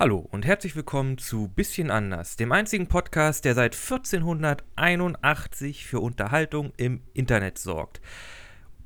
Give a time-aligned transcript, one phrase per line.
[0.00, 6.72] Hallo und herzlich willkommen zu Bisschen anders, dem einzigen Podcast, der seit 1481 für Unterhaltung
[6.78, 8.00] im Internet sorgt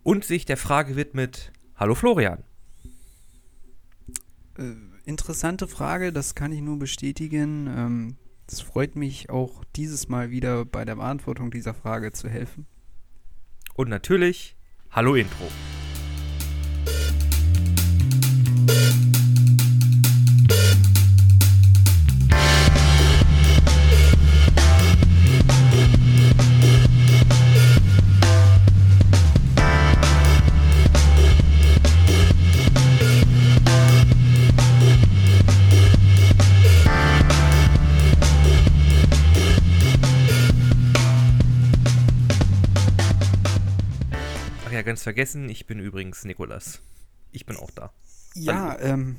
[0.02, 2.42] und sich der Frage widmet: Hallo Florian.
[4.58, 4.72] Äh,
[5.04, 7.68] interessante Frage, das kann ich nur bestätigen.
[7.68, 8.16] Ähm,
[8.50, 12.66] es freut mich auch dieses Mal wieder bei der Beantwortung dieser Frage zu helfen.
[13.74, 14.56] Und natürlich,
[14.90, 15.46] hallo Intro.
[44.94, 46.80] Ganz vergessen, ich bin übrigens Nikolas.
[47.32, 47.92] Ich bin auch da.
[48.36, 49.16] Ja, ähm,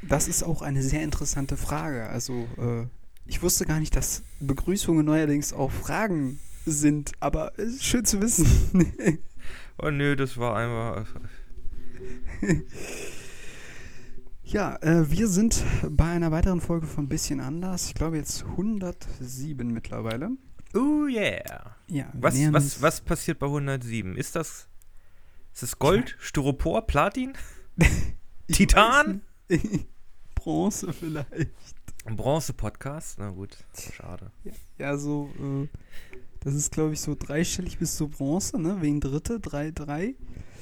[0.00, 2.08] das ist auch eine sehr interessante Frage.
[2.08, 2.86] Also, äh,
[3.26, 8.48] ich wusste gar nicht, dass Begrüßungen neuerdings auch Fragen sind, aber ist schön zu wissen.
[9.82, 11.06] Oh nö, das war einfach.
[14.44, 17.86] ja, äh, wir sind bei einer weiteren Folge von Bisschen anders.
[17.86, 20.32] Ich glaube jetzt 107 mittlerweile.
[20.74, 21.76] Oh yeah.
[21.88, 24.16] Ja, Was, was, was passiert bei 107?
[24.16, 24.69] Ist das.
[25.52, 27.34] Ist das Gold, Styropor, Platin?
[28.52, 29.22] Titan?
[30.34, 31.50] Bronze vielleicht.
[32.04, 33.18] Ein Bronze-Podcast?
[33.18, 33.58] Na gut,
[33.94, 34.30] schade.
[34.78, 35.68] Ja, so, äh,
[36.40, 38.80] das ist glaube ich so dreistellig bis zu Bronze, ne?
[38.80, 40.14] Wegen Dritte, drei, drei.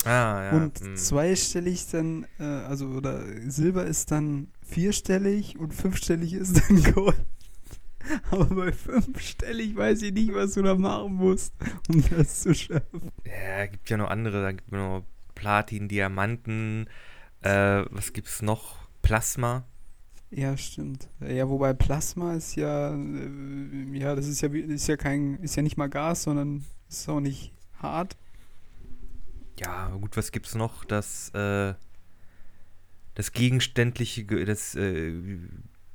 [0.04, 0.50] Ah, ja.
[0.52, 0.96] und hm.
[0.96, 7.24] zweistellig dann, äh, also, oder Silber ist dann vierstellig und fünfstellig ist dann Gold.
[8.30, 11.54] Aber bei fünfstellig weiß ich nicht, was du da machen musst,
[11.88, 13.12] um das zu schaffen.
[13.24, 14.42] Ja, gibt ja noch andere.
[14.42, 16.88] Da gibt es noch Platin, Diamanten.
[17.42, 18.88] Äh, was gibt's noch?
[19.02, 19.64] Plasma.
[20.30, 21.08] Ja, stimmt.
[21.20, 25.62] Ja, wobei Plasma ist ja, äh, ja, das ist ja, ist ja kein, ist ja
[25.62, 28.16] nicht mal Gas, sondern ist auch nicht hart.
[29.58, 30.84] Ja, gut, was gibt's noch?
[30.84, 31.74] Das, äh,
[33.14, 35.12] das gegenständliche, Ge- das äh,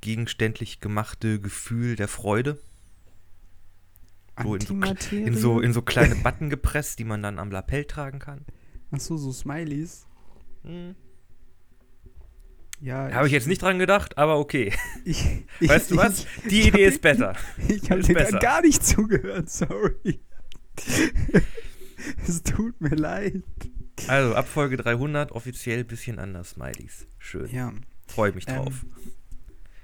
[0.03, 2.59] gegenständlich gemachte Gefühl der Freude.
[4.44, 4.75] So in so,
[5.16, 8.46] in so, in so kleine Button gepresst, die man dann am Lapell tragen kann.
[8.92, 10.06] Ach so, so Smileys.
[10.63, 10.96] Hm.
[12.81, 14.74] Ja, Habe ich jetzt nicht dran gedacht, aber okay.
[15.06, 15.24] Ich,
[15.62, 16.25] ich, Weißt du was?
[16.25, 17.36] Ich, Die ich Idee ist besser.
[17.69, 18.40] Ich habe dir da besser.
[18.40, 20.19] gar nicht zugehört, sorry.
[22.28, 23.44] es tut mir leid.
[24.08, 27.08] Also, ab Folge 300 offiziell bisschen anders, Smileys.
[27.19, 27.50] Schön.
[27.52, 27.72] Ja,
[28.08, 28.86] Freue mich Ähm, drauf.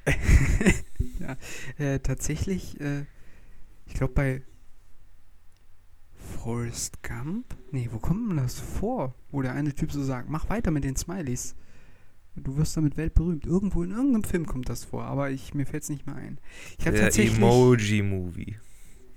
[1.20, 1.38] ja
[1.78, 3.06] äh, tatsächlich, äh,
[3.86, 4.42] ich glaube bei
[6.14, 7.46] Forrest Gump?
[7.72, 9.16] Nee, wo kommt denn das vor?
[9.32, 11.56] Wo der eine Typ so sagt, mach weiter mit den Smileys.
[12.36, 13.46] Du wirst damit weltberühmt.
[13.46, 16.38] Irgendwo in irgendeinem Film kommt das vor, aber ich, mir fällt es nicht mehr ein.
[16.78, 17.38] Ich habe der tatsächlich.
[17.38, 18.58] Emoji-Movie.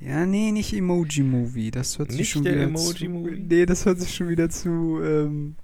[0.01, 1.71] Ja, nee, nicht Emoji-Movie.
[1.71, 3.37] Das hört sich Nicht schon der wieder Emoji-Movie?
[3.37, 5.55] zu, Nee, das hört sich schon wieder zu, ähm,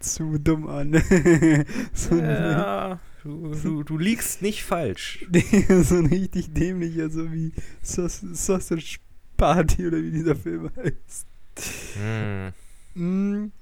[0.00, 0.92] zu dumm an.
[1.92, 5.26] so, Ja, du, du, du liegst nicht falsch.
[5.82, 8.98] so ein richtig dämlicher, so wie Saus Sausage
[9.36, 11.26] Party oder wie dieser Film heißt.
[11.94, 12.52] Hm.
[12.94, 13.52] Mm.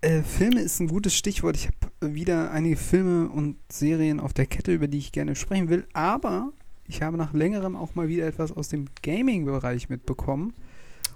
[0.00, 1.56] Äh, Filme ist ein gutes Stichwort.
[1.56, 5.68] Ich habe wieder einige Filme und Serien auf der Kette, über die ich gerne sprechen
[5.68, 6.52] will, aber
[6.86, 10.52] ich habe nach längerem auch mal wieder etwas aus dem Gaming-Bereich mitbekommen.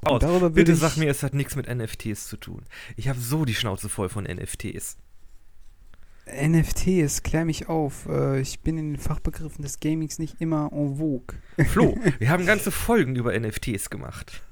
[0.02, 0.20] Aus.
[0.20, 2.62] darüber Bitte sag mir, es hat nichts mit NFTs zu tun.
[2.96, 4.96] Ich habe so die Schnauze voll von NFTs.
[6.30, 8.06] NFTs, klär mich auf.
[8.08, 11.36] Äh, ich bin in den Fachbegriffen des Gamings nicht immer en vogue.
[11.66, 14.42] Flo, wir haben ganze Folgen über NFTs gemacht.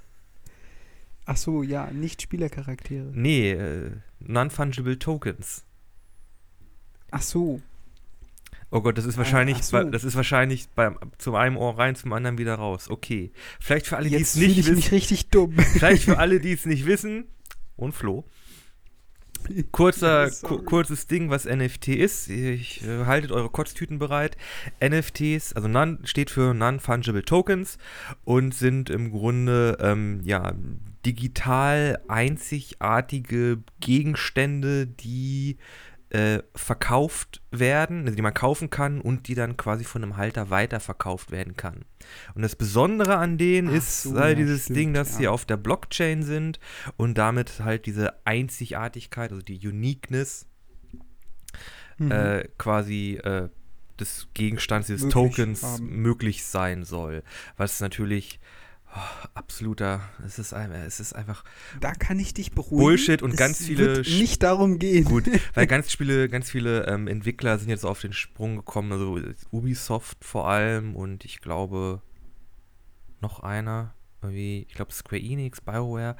[1.24, 3.10] Ach so, ja, nicht Spielercharaktere.
[3.12, 5.64] Nee, äh, Non-Fungible Tokens.
[7.10, 7.60] Ach so,
[8.70, 9.84] Oh Gott, das ist wahrscheinlich, ach so.
[9.84, 12.90] das ist wahrscheinlich beim, zum einen Ohr rein, zum anderen wieder raus.
[12.90, 13.30] Okay.
[13.60, 14.94] Vielleicht für alle, die es jetzt fühle nicht ich mich wissen.
[14.94, 15.56] richtig dumm.
[15.56, 17.26] Vielleicht für alle, die es nicht wissen.
[17.76, 18.24] Und Flo.
[19.72, 22.28] Kurzer, ku kurzes Ding, was NFT ist.
[22.28, 24.36] Ich, äh, haltet eure Kotztüten bereit.
[24.82, 27.78] NFTs, also non, steht für Non-Fungible Tokens
[28.24, 30.54] und sind im Grunde ähm, ja,
[31.04, 35.56] digital einzigartige Gegenstände, die
[36.10, 40.50] äh, verkauft werden, also die man kaufen kann und die dann quasi von einem Halter
[40.50, 41.84] weiterverkauft werden kann.
[42.34, 45.16] Und das Besondere an denen Ach ist so, halt dieses stimmt, Ding, dass ja.
[45.16, 46.60] sie auf der Blockchain sind
[46.96, 50.46] und damit halt diese Einzigartigkeit, also die Uniqueness
[51.98, 52.10] Mhm.
[52.10, 53.48] äh, quasi äh,
[53.98, 56.02] des Gegenstands, dieses Möglich Tokens haben.
[56.02, 57.22] möglich sein soll.
[57.56, 58.38] Was natürlich
[58.98, 61.44] Oh, absoluter, es ist, ein- es ist einfach
[61.80, 62.78] Da kann ich dich beruhigen.
[62.78, 65.04] Bullshit und es ganz viele Wird nicht darum gehen.
[65.04, 69.18] gut, weil ganz viele, ganz viele ähm, Entwickler sind jetzt auf den Sprung gekommen, also
[69.50, 72.00] Ubisoft vor allem und ich glaube
[73.20, 76.16] noch einer, irgendwie, ich glaube Square Enix, BioWare,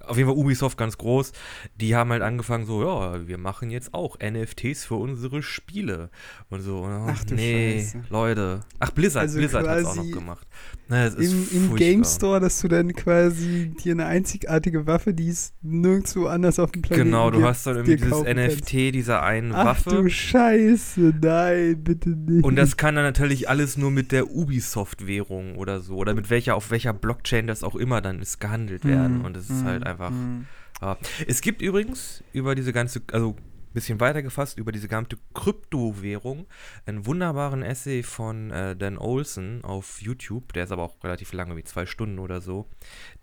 [0.00, 1.32] auf jeden Fall Ubisoft ganz groß,
[1.80, 6.10] die haben halt angefangen so, ja, wir machen jetzt auch NFTs für unsere Spiele
[6.50, 6.80] und so.
[6.80, 8.02] Und, Ach du nee, Scheiße.
[8.08, 8.60] Leute.
[8.78, 10.46] Ach, Blizzard, Also Blizzard hat es auch noch gemacht.
[10.88, 11.76] Na, das Im, Im.
[11.76, 16.70] Game Store, dass du dann quasi dir eine einzigartige Waffe, die es nirgendwo anders auf
[16.72, 18.56] dem Planeten Genau, du gibt, hast dann irgendwie dir dieses.
[18.56, 19.90] NFT dieser einen Ach Waffe.
[19.90, 22.44] du Scheiße, nein, bitte nicht.
[22.44, 25.96] Und das kann dann natürlich alles nur mit der Ubisoft-Währung oder so.
[25.96, 29.18] Oder mit welcher, auf welcher Blockchain das auch immer dann ist gehandelt werden.
[29.18, 30.10] Hm, Und es ist hm, halt einfach.
[30.10, 30.46] hm.
[30.80, 30.96] Ja.
[31.26, 36.46] Es gibt übrigens über diese ganze, also ein bisschen weiter gefasst, über diese gesamte Kryptowährung
[36.86, 41.56] einen wunderbaren Essay von äh, Dan Olson auf YouTube, der ist aber auch relativ lange,
[41.56, 42.66] wie zwei Stunden oder so,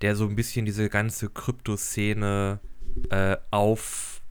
[0.02, 2.60] der so ein bisschen diese ganze Kryptoszene
[3.10, 4.22] äh, aufrollt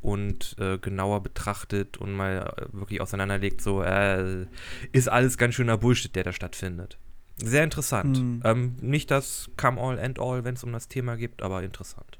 [0.00, 4.46] und äh, genauer betrachtet und mal äh, wirklich auseinanderlegt, so äh,
[4.92, 6.98] ist alles ganz schöner Bullshit, der da stattfindet.
[7.44, 8.16] Sehr interessant.
[8.16, 8.40] Hm.
[8.44, 12.18] Ähm, nicht das Come All and All, wenn es um das Thema geht, aber interessant.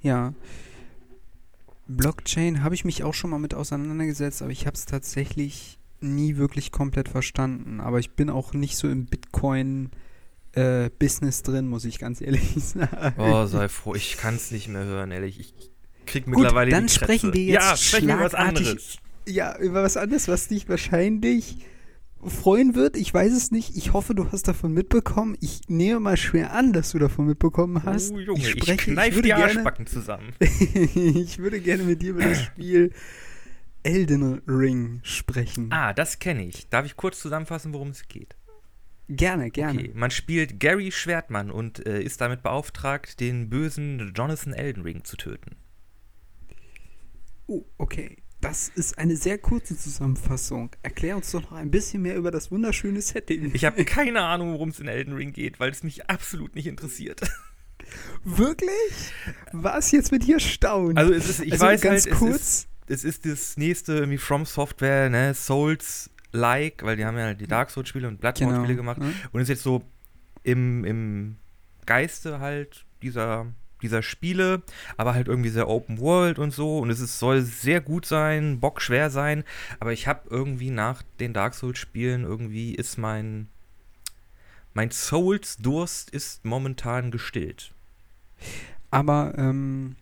[0.00, 0.34] Ja.
[1.88, 6.36] Blockchain habe ich mich auch schon mal mit auseinandergesetzt, aber ich habe es tatsächlich nie
[6.36, 7.80] wirklich komplett verstanden.
[7.80, 13.14] Aber ich bin auch nicht so im Bitcoin-Business drin, muss ich ganz ehrlich sagen.
[13.18, 15.40] Oh, sei froh, ich kann es nicht mehr hören, ehrlich.
[15.40, 15.54] Ich
[16.06, 18.96] krieg Gut, mittlerweile dann die sprechen wir jetzt Ja, sprechen wir über was anderes.
[19.26, 21.58] Ja, über was anderes, was dich wahrscheinlich
[22.24, 22.96] freuen wird.
[22.96, 23.76] Ich weiß es nicht.
[23.76, 25.36] Ich hoffe, du hast davon mitbekommen.
[25.40, 28.12] Ich nehme mal schwer an, dass du davon mitbekommen hast.
[28.12, 30.32] Oh, Junge, ich, spreche, kneif würde die gerne, Arschbacken zusammen.
[30.40, 32.92] ich würde gerne mit dir über das Spiel
[33.82, 35.68] Elden Ring sprechen.
[35.72, 36.68] Ah, das kenne ich.
[36.68, 38.36] Darf ich kurz zusammenfassen, worum es geht?
[39.08, 39.80] Gerne, gerne.
[39.80, 45.04] Okay, man spielt Gary Schwertmann und äh, ist damit beauftragt, den bösen Jonathan Elden Ring
[45.04, 45.56] zu töten.
[47.46, 48.21] Oh, okay.
[48.42, 50.70] Das ist eine sehr kurze Zusammenfassung.
[50.82, 53.52] Erklär uns doch noch ein bisschen mehr über das wunderschöne Setting.
[53.54, 56.66] Ich habe keine Ahnung, worum es in Elden Ring geht, weil es mich absolut nicht
[56.66, 57.20] interessiert.
[58.24, 59.12] Wirklich?
[59.52, 60.98] Was jetzt mit dir staunen?
[60.98, 62.34] Also es ist, ich Also weiß ganz halt, kurz.
[62.34, 67.34] es ist, es ist das nächste irgendwie From Software, ne, Souls-like, weil die haben ja
[67.34, 68.98] die Dark Souls-Spiele und Bloodborne-Spiele gemacht.
[68.98, 69.14] ne?
[69.30, 69.84] Und ist jetzt so
[70.42, 71.36] im, im
[71.86, 73.46] Geiste halt dieser,
[73.82, 74.62] dieser Spiele,
[74.96, 76.78] aber halt irgendwie sehr Open World und so.
[76.78, 79.44] Und es ist, soll sehr gut sein, bockschwer sein.
[79.80, 83.48] Aber ich habe irgendwie nach den Dark Souls-Spielen irgendwie ist mein,
[84.74, 87.72] mein Souls-Durst ist momentan gestillt.
[88.90, 89.96] Aber ähm,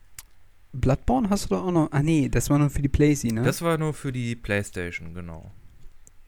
[0.72, 1.88] Bloodborne hast du doch auch noch.
[1.92, 3.42] Ah nee, das war nur für die Playsee, ne?
[3.42, 5.50] Das war nur für die Playstation, genau.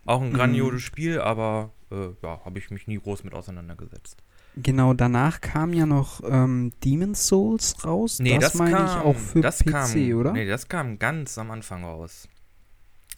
[0.05, 0.35] Auch ein Mhm.
[0.35, 4.17] grandioses Spiel, aber äh, ja, habe ich mich nie groß mit auseinandergesetzt.
[4.57, 8.19] Genau, danach kam ja noch ähm, Demon's Souls raus.
[8.19, 10.33] Nee, das, das, meine kam, ich auch für das PC, kam, oder?
[10.33, 12.29] Nee, das kam ganz am Anfang raus.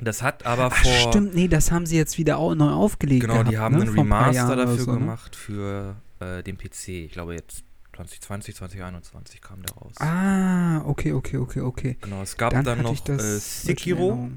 [0.01, 1.13] Das hat aber Ach, vor.
[1.13, 3.23] stimmt, nee, das haben sie jetzt wieder au neu aufgelegt.
[3.23, 3.83] Genau, gehabt, die haben ne?
[3.83, 4.99] einen ein Remaster oder dafür so, ne?
[4.99, 6.89] gemacht für äh, den PC.
[6.89, 7.65] Ich glaube jetzt
[7.95, 9.95] 2020, 2021 kam der raus.
[10.01, 11.97] Ah, okay, okay, okay, okay.
[12.01, 14.31] Genau, es gab Dann dann, noch das äh, Sekiro.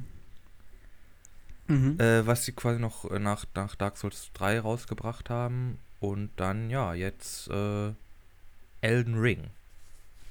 [1.69, 1.99] Mhm.
[1.99, 5.79] äh, was sie quasi noch äh, nach, nach Dark Souls 3 rausgebracht haben.
[5.99, 7.91] Und dann, ja, jetzt äh,
[8.81, 9.49] Elden Ring.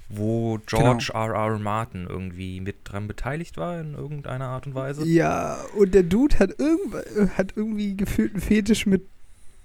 [0.09, 1.33] Wo George R.
[1.33, 1.59] R.
[1.59, 5.05] Martin irgendwie mit dran beteiligt war in irgendeiner Art und Weise.
[5.05, 6.93] Ja, und der Dude hat, irgend,
[7.37, 9.03] hat irgendwie gefühlt einen Fetisch mit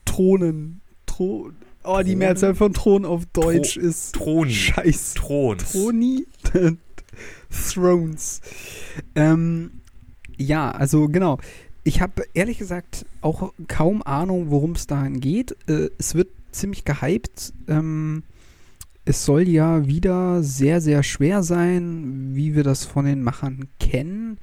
[0.05, 0.81] Thronen.
[1.07, 1.55] Thron.
[1.85, 2.19] Oh, die Thronen?
[2.19, 4.53] Mehrzahl von Thron auf Deutsch ist Troni.
[4.53, 5.15] Scheiß.
[5.15, 5.73] Throns.
[5.73, 6.27] Throni?
[7.73, 8.41] Thrones.
[9.15, 9.83] Ähm,
[10.37, 11.39] ja, also genau.
[11.85, 15.57] Ich habe ehrlich gesagt auch kaum Ahnung, worum es dahin geht.
[15.69, 17.53] Äh, es wird ziemlich gehypt.
[17.67, 18.23] Ähm,
[19.05, 24.39] es soll ja wieder sehr, sehr schwer sein, wie wir das von den Machern kennen.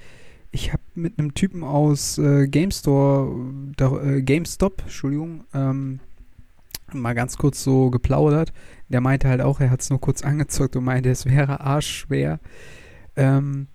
[0.51, 6.00] Ich habe mit einem Typen aus äh, GameStore, da, äh, GameStop, Entschuldigung, ähm,
[6.91, 8.51] mal ganz kurz so geplaudert.
[8.89, 12.39] Der meinte halt auch, er hat es nur kurz angezockt und meinte, es wäre arschschwer.
[13.15, 13.67] Ähm,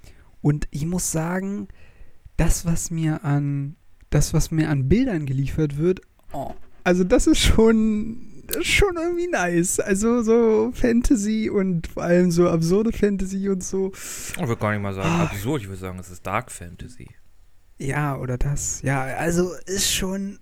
[0.42, 1.68] und ich muss sagen,
[2.36, 3.76] das, was mir an,
[4.10, 6.00] das, was mir an Bildern geliefert wird,
[6.32, 6.52] oh,
[6.84, 9.80] also das ist schon, das ist schon irgendwie nice.
[9.80, 13.92] Also so Fantasy und vor allem so absurde Fantasy und so.
[13.94, 15.24] Ich würde gar nicht mal sagen Ah.
[15.24, 17.08] absurd, ich würde sagen, es ist Dark Fantasy.
[17.78, 18.82] Ja, oder das.
[18.82, 20.38] Ja, also ist schon.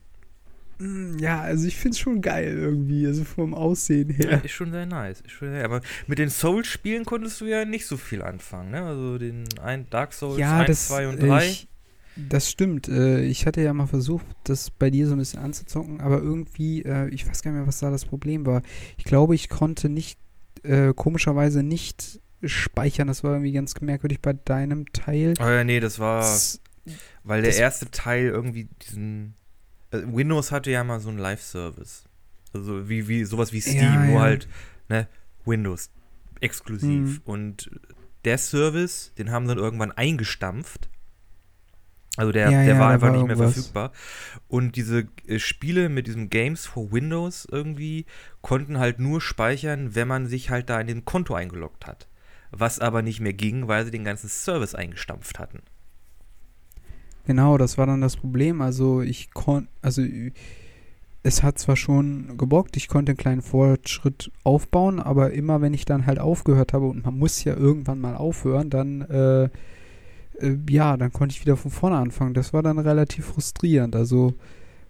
[0.78, 4.30] mm, Ja, also ich finde es schon geil irgendwie, also vom Aussehen Ja.
[4.30, 4.44] her.
[4.44, 5.20] Ist schon sehr nice.
[5.20, 8.82] Ist schon sehr, aber mit den Souls-Spielen konntest du ja nicht so viel anfangen, ne?
[8.82, 11.46] Also den ein Dark Souls 1, 2 und 3.
[11.46, 11.68] Ich,
[12.16, 12.88] Das stimmt.
[12.88, 16.82] Äh, ich hatte ja mal versucht, das bei dir so ein bisschen anzuzocken, aber irgendwie,
[16.82, 18.62] äh, ich weiß gar nicht mehr, was da das Problem war.
[18.96, 20.18] Ich glaube, ich konnte nicht,
[20.62, 23.08] äh, komischerweise nicht speichern.
[23.08, 25.34] Das war irgendwie ganz merkwürdig bei deinem Teil.
[25.40, 26.24] Oh ja, nee, das war,
[27.24, 29.34] weil der erste Teil irgendwie diesen,
[29.90, 32.04] äh, Windows hatte ja mal so einen Live-Service.
[32.52, 34.20] Also wie, wie, sowas wie Steam, Ja, nur ja.
[34.20, 34.48] halt,
[34.88, 35.08] ne,
[35.44, 35.90] Windows
[36.40, 36.90] exklusiv.
[36.90, 37.20] Mhm.
[37.24, 37.70] Und
[38.24, 40.90] der Service, den haben sie dann irgendwann eingestampft.
[42.16, 43.54] Also der, Ja, der ja, war einfach war nicht mehr irgendwas.
[43.54, 43.92] verfügbar.
[44.48, 48.06] Und diese äh, Spiele mit diesem Games for Windows irgendwie
[48.42, 52.08] konnten halt nur speichern, wenn man sich halt da in den Konto eingeloggt hat.
[52.50, 55.60] Was aber nicht mehr ging, weil sie den ganzen Service eingestampft hatten.
[57.24, 58.60] Genau, das war dann das Problem.
[58.60, 60.02] Also ich konnte, also
[61.24, 65.84] es hat zwar schon gebockt, ich konnte einen kleinen Fortschritt aufbauen, aber immer wenn ich
[65.84, 69.48] dann halt aufgehört habe und man muss ja irgendwann mal aufhören, dann äh,
[70.38, 72.34] äh, ja, dann konnte ich wieder von vorne anfangen.
[72.34, 73.94] Das war dann relativ frustrierend.
[73.96, 74.34] Also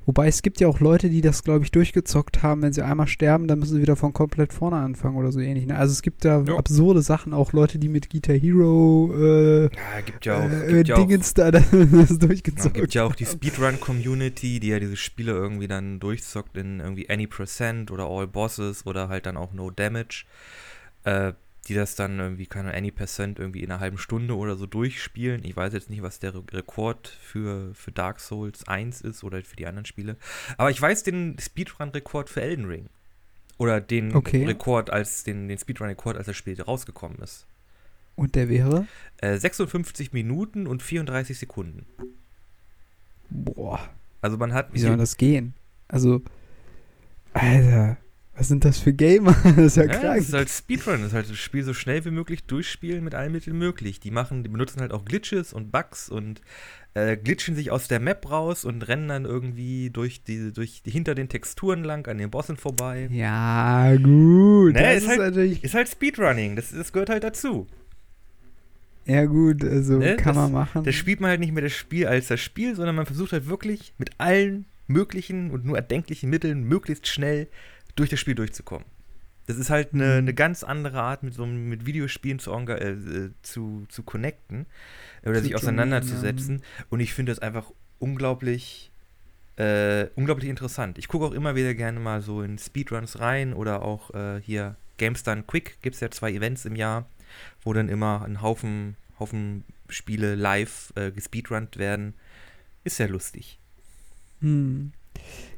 [0.05, 3.07] wobei es gibt ja auch Leute, die das glaube ich durchgezockt haben, wenn sie einmal
[3.07, 5.67] sterben, dann müssen sie wieder von komplett vorne anfangen oder so ähnlich.
[5.67, 5.77] Ne?
[5.77, 6.57] Also es gibt da Ja.
[6.57, 10.89] absurde Sachen, auch Leute, die mit Guitar Hero äh, Ja, gibt ja auch, äh, gibt
[10.89, 14.97] ja auch Dingens da das Ja, durchgezockt gibt ja auch die Speedrun-Community, die ja diese
[14.97, 19.53] Spiele irgendwie dann durchzockt in irgendwie Any Percent oder All Bosses oder halt dann auch
[19.53, 20.25] No Damage.
[21.05, 21.33] Äh,
[21.73, 25.43] die das dann irgendwie, keine Any Percent irgendwie in einer halben Stunde oder so durchspielen.
[25.45, 29.43] Ich weiß jetzt nicht, was der Re Rekord für, für Dark Souls 1 ist oder
[29.43, 30.17] für die anderen Spiele.
[30.59, 32.87] Aber ich weiß den Speedrun-Rekord für Elden Ring.
[33.57, 34.45] Oder den Okay.
[34.45, 37.47] Rekord als, den, den Speedrun-Rekord, als das Spiel rausgekommen ist.
[38.17, 38.87] Und der wäre?
[39.19, 41.87] Äh, 56 Minuten und 34 Sekunden.
[43.31, 43.89] Boah,
[44.21, 45.55] Also man hat wie soll das gehen?
[45.89, 46.21] Also,
[47.33, 47.97] Alter,
[48.35, 49.37] was sind das für Gamer?
[49.45, 50.17] das ist ja, Ja, krank.
[50.19, 53.15] das ist halt Speedrun, das ist halt das Spiel so schnell wie möglich durchspielen mit
[53.15, 54.01] allen Mitteln möglich.
[54.01, 56.41] Die machen, die benutzen halt auch Glitches und Bugs und
[56.95, 60.91] äh, glitschen sich aus der Map raus und rennen dann irgendwie durch die, durch die,
[60.91, 63.09] hinter den Texturen lang an den Bossen vorbei.
[63.13, 64.75] ja, gut.
[64.75, 65.65] Ne, das ist ist halt-.
[65.65, 67.67] Ist halt Speedrunning, das, das gehört halt dazu.
[69.05, 70.85] Ja, gut, also Ne, kann das- man machen.
[70.85, 73.47] Da spielt man halt nicht mehr das Spiel als das Spiel, sondern man versucht halt
[73.49, 77.49] wirklich mit allen möglichen und nur erdenklichen Mitteln möglichst schnell
[77.97, 78.87] durch das Spiel durchzukommen.
[79.47, 80.19] Das ist halt eine, Mhm.
[80.19, 84.67] eine ganz andere Art, mit so mit Videospielen zu, äh, äh, zu, zu connecten
[85.23, 86.63] äh, oder Zu sich auseinanderzusetzen.
[86.91, 88.93] Und ich finde das einfach unglaublich,
[89.57, 90.97] äh, unglaublich interessant.
[90.99, 94.77] Ich gucke auch immer wieder gerne mal so in Speedruns rein oder auch äh, hier
[94.97, 97.07] Games Done Quick gibt es ja zwei Events im Jahr,
[97.63, 102.15] wo dann immer ein Haufen, Haufen Spiele live äh, gespeedrunnt werden.
[102.85, 103.59] Ist sehr lustig.
[104.41, 104.93] Hm.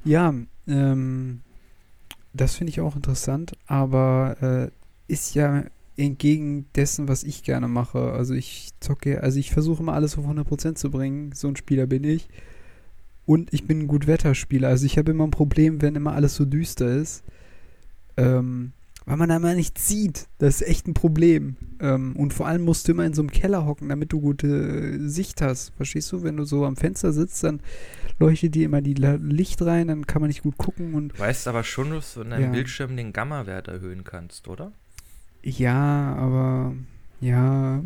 [0.05, 0.35] Ja,
[0.67, 1.43] ähm,
[2.35, 4.37] das finde ich auch interessant, aber
[5.09, 5.65] äh, ist ja
[5.97, 8.13] entgegen dessen, was ich gerne mache.
[8.13, 11.31] Also ich zocke, also ich versuche immer alles auf 100% zu bringen.
[11.33, 12.29] So ein Spieler bin ich.
[13.27, 14.69] Und ich bin ein Gutwetterspieler.
[14.69, 17.23] Also ich habe immer ein Problem, wenn immer alles so düster ist.
[18.17, 18.73] Ähm,
[19.07, 20.29] weil man da immer nichts sieht.
[20.39, 21.57] Das ist echt ein Problem.
[21.81, 24.47] Ähm, und vor allem musst du immer in so einem Keller hocken, damit du gute
[24.47, 25.73] äh, Sicht hast.
[25.77, 26.23] Verstehst du?
[26.23, 27.61] Wenn du so am Fenster sitzt, dann
[28.19, 31.49] leuchtet dir immer die Licht rein, dann kann man nicht gut gucken und Du weißt
[31.49, 32.51] aber schon, dass du in deinem Ja.
[32.51, 34.73] Bildschirm den Gamma-Wert erhöhen kannst, oder?
[35.43, 36.75] ja, aber
[37.21, 37.83] ja.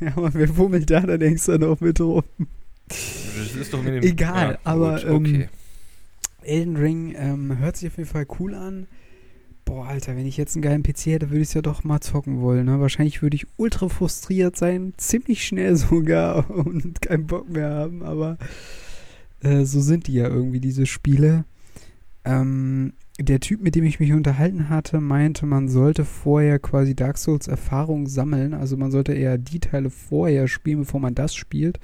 [0.00, 2.22] ja, aber wer wummelt da, da denkst du noch mit rum.
[2.88, 5.48] Das ist doch mit dem, Egal, aber, gut, ähm, okay.
[6.42, 8.86] Elden Ring ähm, hört sich auf jeden Fall cool an.
[9.72, 12.02] Boah, Alter, wenn ich jetzt einen geilen PC hätte, würde ich es ja doch mal
[12.02, 12.66] zocken wollen.
[12.66, 12.78] Ne?
[12.78, 18.36] Wahrscheinlich würde ich ultra frustriert sein, ziemlich schnell sogar und keinen Bock mehr haben, aber
[19.40, 21.46] äh, so sind die ja irgendwie, diese Spiele.
[22.26, 27.16] Ähm, der Typ, mit dem ich mich unterhalten hatte, meinte, man sollte vorher quasi Dark
[27.16, 28.52] Souls Erfahrung sammeln.
[28.52, 31.80] Also man sollte eher die Teile vorher spielen, bevor man das spielt.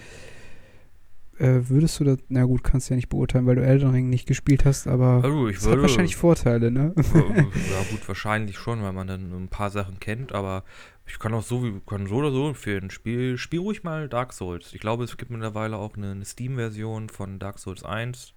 [1.38, 4.08] Äh, würdest du das, na gut, kannst du ja nicht beurteilen, weil du Elden Ring
[4.08, 6.92] nicht gespielt hast, aber Also es hat wahrscheinlich Vorteile, ne?
[6.96, 10.64] ja gut, wahrscheinlich schon, weil man dann ein paar Sachen kennt, aber
[11.06, 12.90] ich kann auch so, wie- kann so oder so empfehlen.
[12.90, 14.74] Spiel, spiel ruhig mal Dark Souls.
[14.74, 18.34] Ich glaube, es gibt mittlerweile auch eine, eine Steam-Version von Dark Souls 1,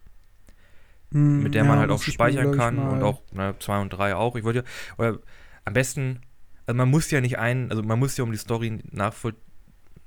[1.14, 4.16] Mm, mit der ja, man halt auch speichern kann und auch ne, 2 und 3
[4.16, 4.38] auch.
[4.38, 4.66] Ich wollte ja,
[4.98, 5.20] oder
[5.66, 6.22] am besten,
[6.66, 9.34] also man muss ja nicht ein, also man muss ja um die Story nachvoll,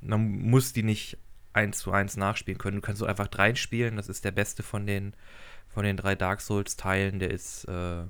[0.00, 1.18] man muss die nicht
[1.54, 2.76] eins zu eins nachspielen können.
[2.76, 5.14] Du kannst so einfach drei spielen, das ist der beste von den,
[5.68, 8.04] von den drei Dark Souls Teilen, der ist äh,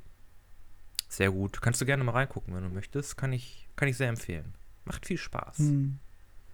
[1.09, 1.63] sehr gut.
[1.63, 4.55] Kannst du gerne mal reingucken, wenn du möchtest, kann ich, kann ich sehr empfehlen.
[4.85, 5.59] Macht viel Spaß.
[5.59, 5.99] Hm.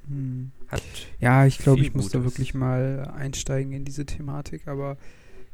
[0.06, 0.52] Hm.
[1.18, 4.96] Ja, ich glaube, ich muss da wirklich mal einsteigen in diese Thematik, aber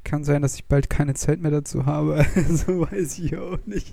[0.07, 2.25] Kann sein, dass ich bald keine Zeit mehr dazu habe.
[2.49, 3.93] so weiß ich auch nicht.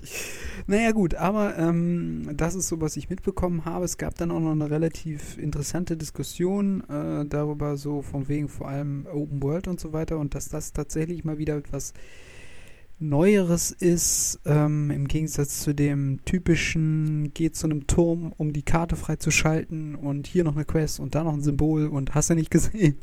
[0.68, 3.84] Naja, gut, aber ähm, das ist so, was ich mitbekommen habe.
[3.84, 8.68] Es gab dann auch noch eine relativ interessante Diskussion äh, darüber, so von wegen vor
[8.68, 11.94] allem Open World und so weiter und dass das tatsächlich mal wieder etwas
[13.00, 18.94] Neueres ist, ähm, im Gegensatz zu dem typischen, geht zu einem Turm, um die Karte
[18.94, 22.52] freizuschalten und hier noch eine Quest und da noch ein Symbol und hast du nicht
[22.52, 22.98] gesehen.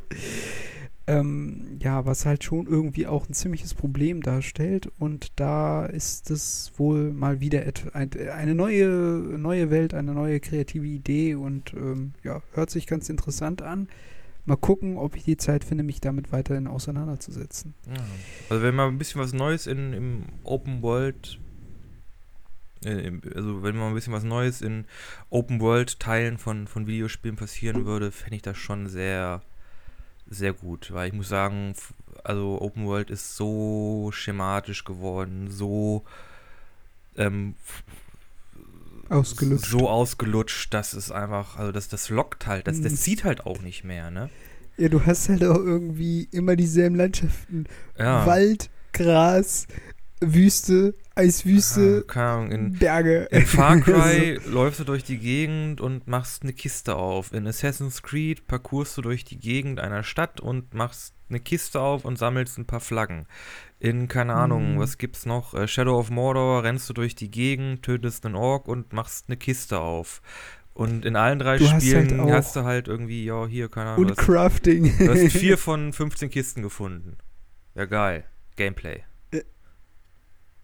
[1.08, 6.72] Ähm, ja, was halt schon irgendwie auch ein ziemliches Problem darstellt und da ist es
[6.77, 12.70] wohl mal wieder eine neue, neue Welt, eine neue kreative Idee und ähm, ja, hört
[12.70, 13.88] sich ganz interessant an
[14.46, 17.74] mal gucken, ob ich die Zeit finde, mich damit weiterhin auseinanderzusetzen.
[17.88, 18.03] Ja.
[18.50, 21.39] Also wenn mal ein bisschen was Neues in, im Open World,
[22.84, 24.86] äh, also wenn mal ein bisschen was Neues in
[25.29, 29.41] Open World Teilen von, von Videospielen passieren würde, fände ich das schon sehr,
[30.32, 30.92] sehr gut.
[30.92, 31.76] Weil ich muss sagen,
[32.24, 36.04] also Open World ist so schematisch geworden, so
[37.18, 37.56] ähm,
[39.10, 39.70] ausgelutscht.
[39.70, 42.98] so ausgelutscht, dass es einfach, also das, das lockt halt, das, das mhm.
[42.98, 44.30] zieht halt auch nicht mehr, ne?
[44.78, 47.66] Ja, du hast halt auch irgendwie immer dieselben Landschaften.
[48.00, 48.26] Ja.
[48.26, 49.68] Wald, Gras,
[50.22, 53.27] Wüste, Eiswüste, ja, in, Berge.
[53.32, 57.34] In Far Cry läufst du durch die Gegend und machst eine Kiste auf.
[57.34, 62.06] In Assassin's Creed parkourst du durch die Gegend einer Stadt und machst eine Kiste auf
[62.06, 63.25] und sammelst ein paar Flaggen.
[63.80, 64.80] In, keine Ahnung, mhm.
[64.80, 65.53] was gibt's noch?
[65.53, 69.38] Äh, Shadow of Mordor rennst du durch die Gegend, tötest einen Ork und machst eine
[69.38, 70.22] Kiste auf.
[70.74, 73.91] Und in allen drei du Spielen hast, halt hast, du halt irgendwie, ja, hier, keine
[73.91, 74.06] Ahnung.
[74.06, 74.98] Und was, Crafting.
[74.98, 77.18] Du hast vier von 15 Kisten gefunden.
[77.75, 78.24] Ja, geil.
[78.56, 79.03] Gameplay.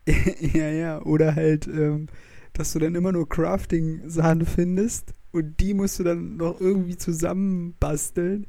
[0.53, 1.01] ja, ja.
[1.01, 2.07] Oder halt, ähm,
[2.53, 8.47] dass du dann immer nur Crafting-Sachen findest und die musst du dann noch irgendwie zusammenbasteln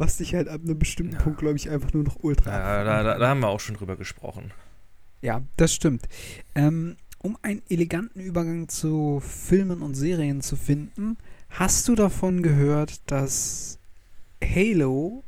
[0.00, 1.20] was dich halt ab einem bestimmten ja.
[1.20, 2.50] Punkt, glaube ich, einfach nur noch ultra.
[2.50, 4.50] Ja, da, da, da, haben wir auch schon drüber gesprochen.
[5.20, 6.08] Ja, das stimmt.
[6.54, 11.18] Ähm, um einen eleganten Übergang zu Filmen und Serien zu finden,
[11.50, 13.78] hast du davon gehört, dass
[14.42, 15.22] Halo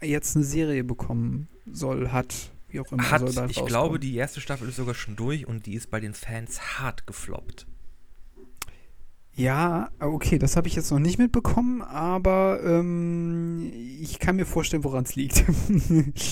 [0.00, 3.10] jetzt eine Serie bekommen soll, hat, wie auch immer.
[3.10, 6.14] Hat, ich glaube, die erste Staffel ist sogar schon durch und die ist bei den
[6.14, 7.66] Fans hart gefloppt.
[9.32, 14.82] Ja, okay, das habe ich jetzt noch nicht mitbekommen, aber ähm, ich kann mir vorstellen,
[14.84, 15.44] woran es liegt.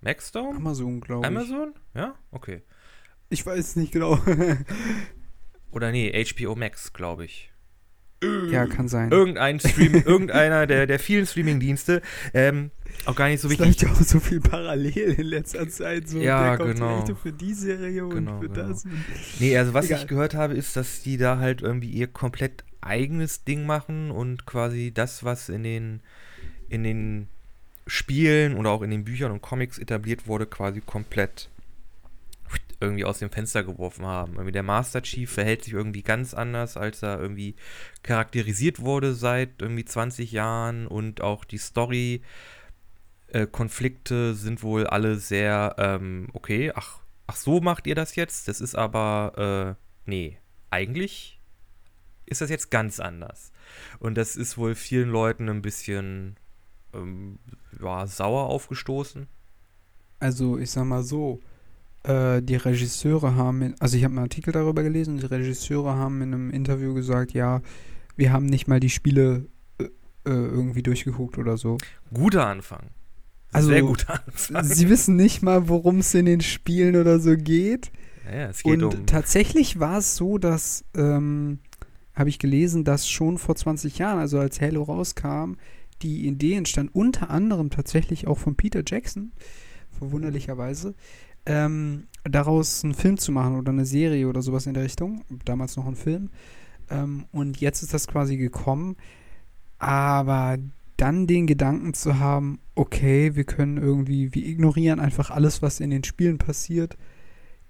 [0.00, 0.56] Maxstone?
[0.56, 1.26] Amazon, glaube ich.
[1.26, 1.74] Amazon?
[1.94, 2.62] Ja, okay.
[3.28, 4.20] Ich weiß nicht genau.
[5.72, 7.53] Oder nee, HBO Max, glaube ich.
[8.50, 9.10] Ja, kann sein.
[9.10, 12.02] Irgendein Stream, irgendeiner der, der vielen Streaming-Dienste.
[12.32, 12.70] Ähm,
[13.06, 13.68] auch gar nicht so wichtig.
[13.68, 16.08] Es läuft ja auch so viel parallel in letzter Zeit.
[16.08, 17.04] So, ja, genau.
[17.14, 18.68] für die Serie genau, und für genau.
[18.68, 18.84] das.
[19.40, 20.00] Nee, also was Egal.
[20.00, 24.46] ich gehört habe, ist, dass die da halt irgendwie ihr komplett eigenes Ding machen und
[24.46, 26.00] quasi das, was in den,
[26.68, 27.28] in den
[27.86, 31.50] Spielen oder auch in den Büchern und Comics etabliert wurde, quasi komplett
[32.80, 34.34] irgendwie aus dem Fenster geworfen haben.
[34.34, 37.56] Irgendwie der Master Chief verhält sich irgendwie ganz anders, als er irgendwie
[38.02, 42.22] charakterisiert wurde seit irgendwie 20 Jahren und auch die Story
[43.28, 48.48] äh, Konflikte sind wohl alle sehr ähm, okay, ach, ach so macht ihr das jetzt?
[48.48, 50.38] Das ist aber äh, nee,
[50.70, 51.40] eigentlich
[52.26, 53.52] ist das jetzt ganz anders.
[53.98, 56.36] Und das ist wohl vielen Leuten ein bisschen
[56.92, 57.38] ähm,
[57.80, 59.26] ja, sauer aufgestoßen.
[60.20, 61.40] Also ich sag mal so,
[62.04, 66.34] äh, die Regisseure haben, also ich habe einen Artikel darüber gelesen, die Regisseure haben in
[66.34, 67.62] einem Interview gesagt, ja,
[68.16, 69.46] wir haben nicht mal die Spiele
[69.78, 69.90] äh, äh
[70.26, 71.78] irgendwie durchgeguckt oder so.
[72.12, 72.90] Guter Anfang.
[73.52, 74.64] Also, Sehr guter Anfang.
[74.64, 77.90] Sie wissen nicht mal, worum es in den Spielen oder so geht.
[78.26, 81.60] Ja, es geht Und um tatsächlich war es so, dass, ähm,
[82.14, 85.54] habe ich gelesen, dass schon vor 20 Jahren, also als Halo rauskam,
[86.02, 89.32] die Idee entstand unter anderem tatsächlich auch von Peter Jackson,
[89.90, 90.94] verwunderlicherweise,
[91.46, 95.24] ähm, daraus einen Film zu machen oder eine Serie oder sowas in der Richtung.
[95.44, 96.30] Damals noch ein Film.
[96.90, 98.96] Ähm, und jetzt ist das quasi gekommen.
[99.78, 100.58] Aber
[100.96, 105.90] dann den Gedanken zu haben, okay, wir können irgendwie, wir ignorieren einfach alles, was in
[105.90, 106.96] den Spielen passiert.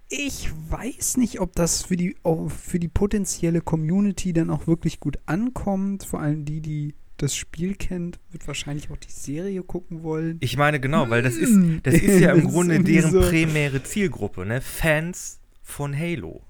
[0.08, 2.14] Ich weiß nicht, ob das für die,
[2.48, 6.04] für die potenzielle Community dann auch wirklich gut ankommt.
[6.04, 10.38] Vor allem die, die das Spiel kennt, wird wahrscheinlich auch die Serie gucken wollen.
[10.40, 11.81] Ich meine, genau, weil das ist, hm.
[11.83, 14.61] das ist ja im Grunde deren so primäre Zielgruppe, ne?
[14.61, 16.42] Fans von Halo.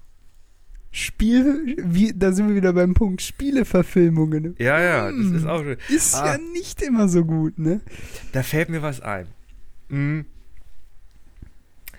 [0.91, 4.55] Spiel, wie, da sind wir wieder beim Punkt, Spieleverfilmungen.
[4.57, 5.49] Ja, ja, das ist hm.
[5.49, 5.77] auch schön.
[5.89, 7.81] Ist ah, ja nicht immer so gut, ne?
[8.31, 9.27] Da fällt mir was ein.
[9.89, 10.25] Mhm.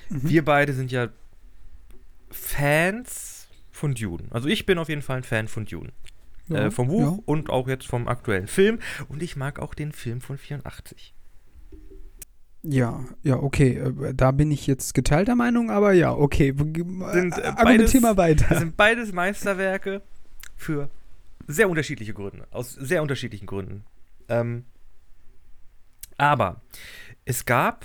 [0.08, 0.20] Mhm.
[0.22, 1.08] Wir beide sind ja
[2.30, 4.24] Fans von Dune.
[4.30, 5.90] Also ich bin auf jeden Fall ein Fan von Dune.
[6.50, 7.18] Äh, Ja, vom Buch ja.
[7.26, 8.78] und auch jetzt vom aktuellen Film.
[9.08, 11.14] Und ich mag auch den Film von 84.
[12.62, 13.76] Ja, ja, okay.
[13.78, 16.52] äh, Da bin ich jetzt geteilter Meinung, aber ja, okay.
[16.56, 18.58] Sind, äh, beides- Das weiter.
[18.58, 20.02] sind beides Meisterwerke
[20.56, 20.90] für
[21.46, 22.46] sehr unterschiedliche Gründe.
[22.50, 23.84] Aus sehr unterschiedlichen Gründen.
[24.28, 24.64] Ähm,
[26.18, 26.60] aber
[27.24, 27.84] es gab,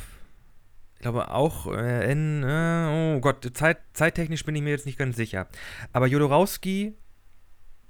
[0.95, 4.97] ich glaube auch äh, in, äh, oh Gott, Zeit, zeittechnisch bin ich mir jetzt nicht
[4.97, 5.47] ganz sicher.
[5.93, 6.95] Aber Jodorowsky,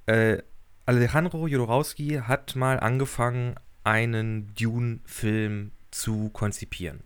[0.06, 0.38] äh,
[0.86, 7.00] Alejandro Jodorowsky hat mal angefangen, einen Dune-Film zu konzipieren.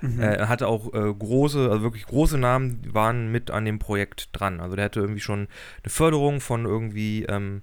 [0.00, 0.20] Mhm.
[0.20, 4.30] Äh, Er hatte auch äh, große, also wirklich große Namen, waren mit an dem Projekt
[4.32, 4.60] dran.
[4.60, 5.48] Also der hatte irgendwie schon
[5.82, 7.62] eine Förderung von irgendwie, ähm,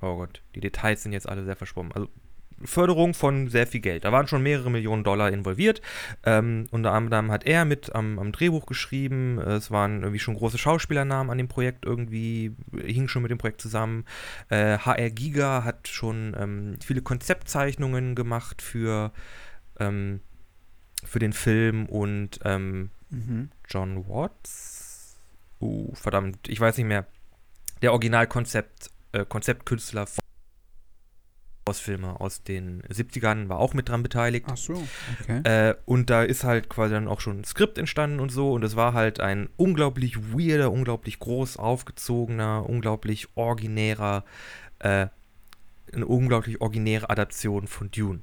[0.00, 1.92] oh Gott, die Details sind jetzt alle sehr verschwommen.
[1.92, 2.08] Also
[2.64, 4.04] Förderung von sehr viel Geld.
[4.04, 5.82] Da waren schon mehrere Millionen Dollar involviert.
[6.24, 9.38] Ähm, unter anderem hat er mit am, am Drehbuch geschrieben.
[9.38, 13.60] Es waren irgendwie schon große Schauspielernamen an dem Projekt irgendwie, hingen schon mit dem Projekt
[13.60, 14.04] zusammen.
[14.48, 19.12] Äh, HR Giga hat schon ähm, viele Konzeptzeichnungen gemacht für,
[19.78, 20.20] ähm,
[21.04, 23.50] für den Film und ähm, Mhm.
[23.68, 25.16] John Watts.
[25.60, 27.06] Uh, verdammt, ich weiß nicht mehr.
[27.82, 30.18] Der Originalkonzept, äh, Konzeptkünstler aus
[31.74, 34.46] Filme aus den 70ern war auch mit dran beteiligt.
[34.48, 34.82] Ach so,
[35.20, 35.40] okay.
[35.42, 38.52] Äh, und da ist halt quasi dann auch schon ein Skript entstanden und so.
[38.52, 44.24] Und es war halt ein unglaublich weirder, unglaublich groß aufgezogener, unglaublich originärer,
[44.78, 45.08] äh,
[45.92, 48.22] eine unglaublich originäre Adaption von Dune.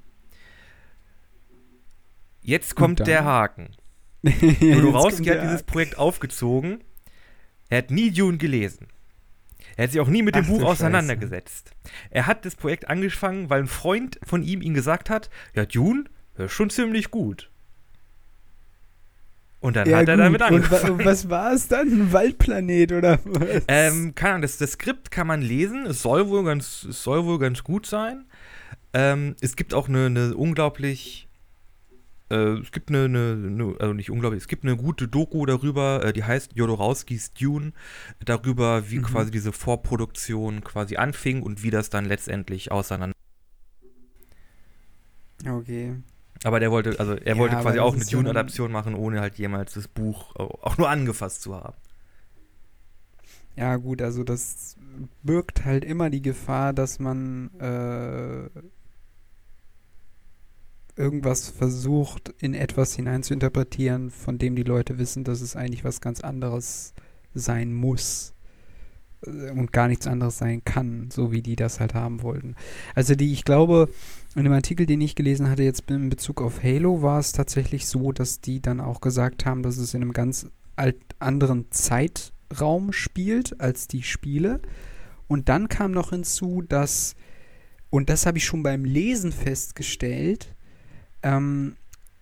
[2.42, 3.70] Jetzt kommt der Haken.
[4.24, 6.82] Kommt hat dieses Projekt aufgezogen.
[7.68, 8.88] Er hat nie Dune gelesen.
[9.76, 11.72] Er hat sich auch nie mit dem Ach Buch auseinandergesetzt.
[12.12, 16.06] Er hat das Projekt angefangen, weil ein Freund von ihm ihm gesagt hat, ja, Dune,
[16.36, 17.50] das ist schon ziemlich gut.
[19.60, 20.26] Und dann Ja, hat er gut.
[20.26, 20.92] damit angefangen.
[20.92, 21.88] und was war es dann?
[21.88, 23.64] Ein Waldplanet oder was?
[23.70, 25.86] Ähm, keine Ahnung, das, das Skript kann man lesen.
[25.86, 28.26] Es soll wohl ganz, es soll wohl ganz gut sein.
[28.94, 31.30] Ähm, es gibt auch eine, eine unglaublich,
[32.36, 36.24] es gibt eine, eine, also nicht unglaublich, es gibt eine gute Doku darüber, äh, die
[36.24, 37.74] heißt Jodorowskis Dune,
[38.26, 39.04] darüber, wie Mhm.
[39.04, 43.14] quasi diese Vorproduktion quasi anfing und wie das dann letztendlich auseinander.
[45.48, 45.96] Okay.
[46.44, 49.74] Aber der wollte, also er Ja, wollte quasi auch eine Dune-Adaption machen, ohne halt jemals
[49.74, 51.76] das Buch auch nur angefasst zu haben.
[53.56, 54.78] Ja, gut, also das
[55.22, 58.50] birgt halt immer die Gefahr, dass man äh,
[60.96, 66.22] irgendwas versucht, in etwas hineinzuinterpretieren, von dem die Leute wissen, dass es eigentlich was ganz
[66.22, 66.94] anderes
[67.34, 68.34] sein muss
[69.26, 72.56] äh, und gar nichts anderes sein kann, so wie die das halt haben wollten.
[72.96, 73.90] Also die, ich glaube,
[74.36, 77.88] in dem Artikel, den ich gelesen hatte, jetzt in Bezug auf Halo, war es tatsächlich
[77.88, 80.48] so, dass die dann auch gesagt haben, dass es in einem ganz
[81.20, 84.60] anderen Zeitraum spielt als die Spiele.
[85.28, 87.16] Und dann kam noch hinzu, dass,
[87.90, 90.53] und das habe ich schon beim Lesen festgestellt,
[91.24, 91.76] ähm,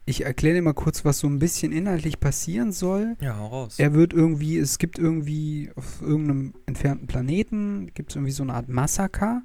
[0.05, 3.15] ich erkläre dir mal kurz, was so ein bisschen inhaltlich passieren soll.
[3.21, 3.75] Ja, hau raus.
[3.77, 8.53] Er wird irgendwie, es gibt irgendwie auf irgendeinem entfernten Planeten, gibt es irgendwie so eine
[8.53, 9.41] Art Massaker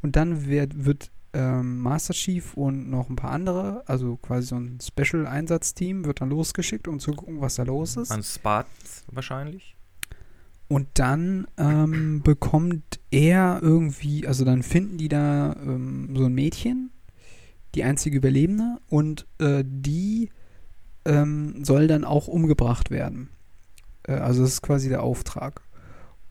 [0.00, 4.56] und dann wird, wird ähm, Master Chief und noch ein paar andere, also quasi so
[4.56, 8.10] ein Special-Einsatzteam, wird dann losgeschickt, um zu gucken, was da los ist.
[8.10, 9.76] An Spartans wahrscheinlich.
[10.68, 16.90] Und dann ähm, bekommt er irgendwie, also dann finden die da ähm, so ein Mädchen,
[17.74, 20.30] die einzige Überlebende, und äh, die
[21.04, 23.30] ähm, soll dann auch umgebracht werden.
[24.04, 25.62] Äh, also das ist quasi der Auftrag.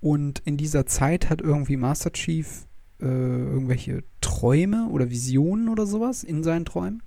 [0.02, 2.66] Und in dieser Zeit hat irgendwie Master Chief
[3.02, 7.04] äh, irgendwelche Träume oder Visionen oder sowas in seinen Träumen.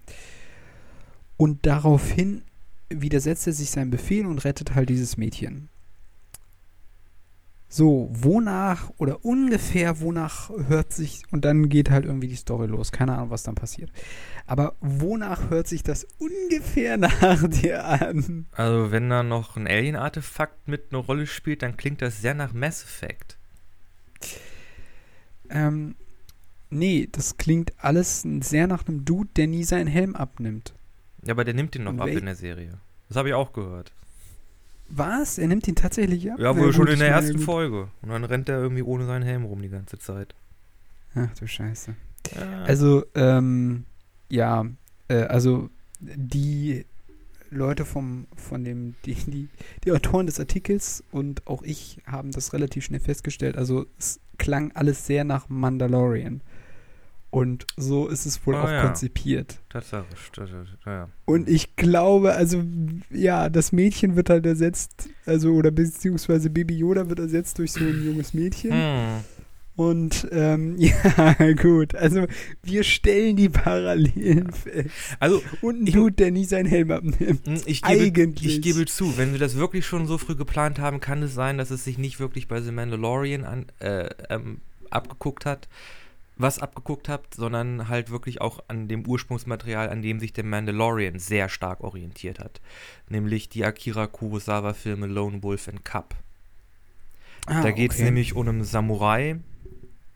[1.36, 2.42] Und daraufhin
[2.88, 5.68] widersetzt er sich seinem Befehl und rettet halt dieses Mädchen.
[7.74, 12.92] So, wonach oder ungefähr wonach hört sich, und dann geht halt irgendwie die Story los.
[12.92, 13.90] Keine Ahnung, was dann passiert.
[14.46, 18.44] Aber wonach hört sich das ungefähr nach dir an?
[18.52, 22.52] Also, wenn da noch ein Alien-Artefakt mit eine Rolle spielt, dann klingt das sehr nach
[22.52, 23.38] Mass Effect.
[25.48, 25.94] Ähm,
[26.68, 30.74] nee, das klingt alles sehr nach einem Dude, der nie seinen Helm abnimmt.
[31.24, 32.78] Ja, aber der nimmt ihn noch Und ab wel- in der Serie.
[33.08, 33.92] Das habe ich auch gehört.
[34.94, 35.38] Was?
[35.38, 36.38] Er nimmt ihn tatsächlich ab?
[36.38, 37.44] Ja, wohl schon in der ersten gut.
[37.44, 37.88] Folge.
[38.02, 40.34] Und dann rennt er irgendwie ohne seinen Helm rum die ganze Zeit.
[41.14, 41.94] Ach du Scheiße.
[42.36, 42.62] Ja.
[42.64, 43.84] Also, ähm,
[44.28, 44.66] ja,
[45.08, 46.84] äh, also die
[47.50, 49.48] Leute vom, von dem, die, die,
[49.84, 53.56] die Autoren des Artikels und auch ich haben das relativ schnell festgestellt.
[53.56, 56.42] Also es klang alles sehr nach Mandalorian.
[57.32, 58.84] Und so ist es wohl Ah, auch ja.
[58.84, 59.58] konzipiert.
[59.70, 60.04] Tatsache.
[60.14, 61.08] st- Ja.
[61.24, 62.62] Und ich glaube, also,
[63.10, 67.80] ja, das Mädchen wird halt ersetzt, also, oder beziehungsweise Baby Yoda wird ersetzt durch so
[67.80, 68.72] ein junges Mädchen.
[68.72, 69.24] Hm.
[69.76, 71.94] Und ähm, ja, gut.
[71.94, 72.26] Also
[72.62, 74.90] wir stellen die Parallelen fest.
[75.18, 77.46] Also Und ein ich- Dude, der nie seinen Helm abnimmt.
[77.46, 78.56] Hm, Ich gebe, Eigentlich.
[78.58, 81.56] ich gebe zu, wenn wir das wirklich schon so früh geplant haben, kann es sein,
[81.56, 85.68] dass es sich nicht wirklich bei The Mandalorian an, äh, ähm, abgeguckt hat,
[86.42, 91.18] was abgeguckt hat, sondern halt wirklich auch an dem Ursprungsmaterial, an dem sich der Mandalorian
[91.18, 92.60] sehr stark orientiert hat.
[93.08, 96.14] Nämlich die Akira Kurosawa-Filme Lone Wolf and Cub.
[97.46, 98.04] Ah, da geht es okay.
[98.04, 99.40] nämlich um einen Samurai,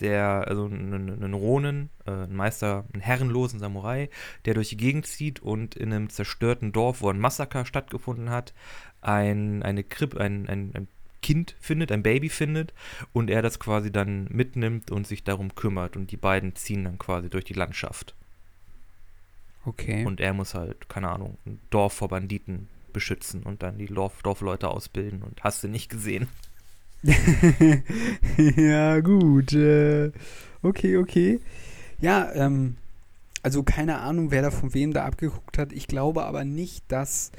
[0.00, 4.10] der, also einen, einen Ronin, äh, einen Meister, einen herrenlosen Samurai,
[4.44, 8.54] der durch die Gegend zieht und in einem zerstörten Dorf, wo ein Massaker stattgefunden hat,
[9.00, 10.88] ein, eine Krippe, ein, ein, ein
[11.26, 12.72] Kind findet, ein Baby findet
[13.12, 16.98] und er das quasi dann mitnimmt und sich darum kümmert und die beiden ziehen dann
[17.00, 18.14] quasi durch die Landschaft.
[19.64, 20.04] Okay.
[20.04, 24.22] Und er muss halt, keine Ahnung, ein Dorf vor Banditen beschützen und dann die Dorf,
[24.22, 26.28] Dorfleute ausbilden und hast du nicht gesehen.
[28.56, 29.52] ja, gut.
[29.52, 30.12] Äh,
[30.62, 31.40] okay, okay.
[31.98, 32.76] Ja, ähm,
[33.42, 35.72] also keine Ahnung, wer da von wem da abgeguckt hat.
[35.72, 37.32] Ich glaube aber nicht, dass.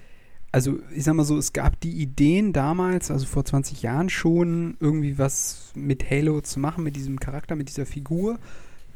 [0.51, 4.77] Also, ich sag mal so, es gab die Ideen damals, also vor 20 Jahren schon,
[4.79, 8.39] irgendwie was mit Halo zu machen, mit diesem Charakter, mit dieser Figur,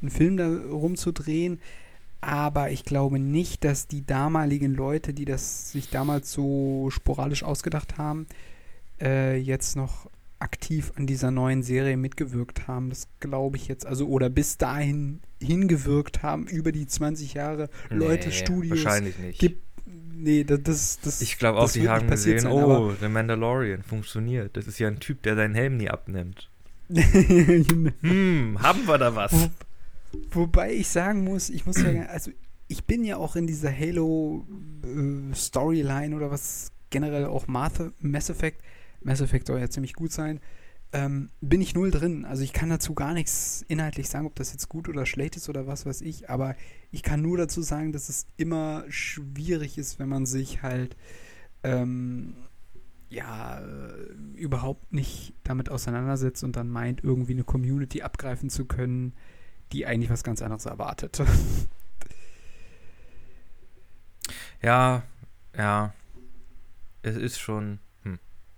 [0.01, 1.59] einen Film da rumzudrehen.
[2.21, 7.97] Aber ich glaube nicht, dass die damaligen Leute, die das sich damals so sporadisch ausgedacht
[7.97, 8.27] haben,
[9.01, 10.07] äh, jetzt noch
[10.41, 12.89] aktiv an dieser neuen Serie mitgewirkt haben.
[12.89, 18.29] Das glaube ich jetzt, also oder bis dahin hingewirkt haben über die 20 Jahre Leute,
[18.29, 18.83] Nee, Studios.
[18.83, 19.39] Wahrscheinlich nicht.
[19.39, 19.63] Gibt,
[20.21, 23.83] nee, das, das, das Ich glaube auch, das die haben gesehen, sein, oh, der Mandalorian
[23.83, 24.55] funktioniert.
[24.55, 26.49] Das ist ja ein Typ, der seinen Helm nie abnimmt.
[28.01, 29.49] Hm, haben wir da was?
[30.31, 32.31] Wobei ich sagen muss, ich muss ja, also
[32.67, 34.45] ich bin ja auch in dieser Halo
[34.83, 38.61] äh, Storyline oder was generell auch Martha, Mass Effect,
[39.01, 40.39] Mass Effect soll ja ziemlich gut sein,
[40.93, 42.25] ähm, bin ich null drin.
[42.25, 45.49] Also ich kann dazu gar nichts inhaltlich sagen, ob das jetzt gut oder schlecht ist
[45.49, 46.55] oder was weiß ich, aber
[46.91, 50.97] ich kann nur dazu sagen, dass es immer schwierig ist, wenn man sich halt
[51.63, 52.35] ähm,
[53.09, 59.13] ja äh, überhaupt nicht damit auseinandersetzt und dann meint, irgendwie eine Community abgreifen zu können,
[59.71, 61.21] die eigentlich was ganz anderes erwartet.
[64.61, 65.03] Ja,
[65.57, 65.93] ja.
[67.01, 67.79] Es ist schon,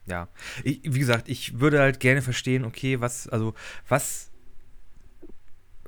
[0.06, 0.28] ja.
[0.64, 3.54] Ich, wie gesagt, ich würde halt gerne verstehen, okay, was, also,
[3.88, 4.32] was,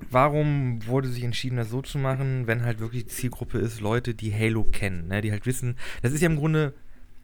[0.10, 4.14] warum wurde sich entschieden, das so zu machen, wenn halt wirklich die Zielgruppe ist, Leute,
[4.14, 6.74] die Halo kennen, ne, die halt wissen, das ist ja im Grunde,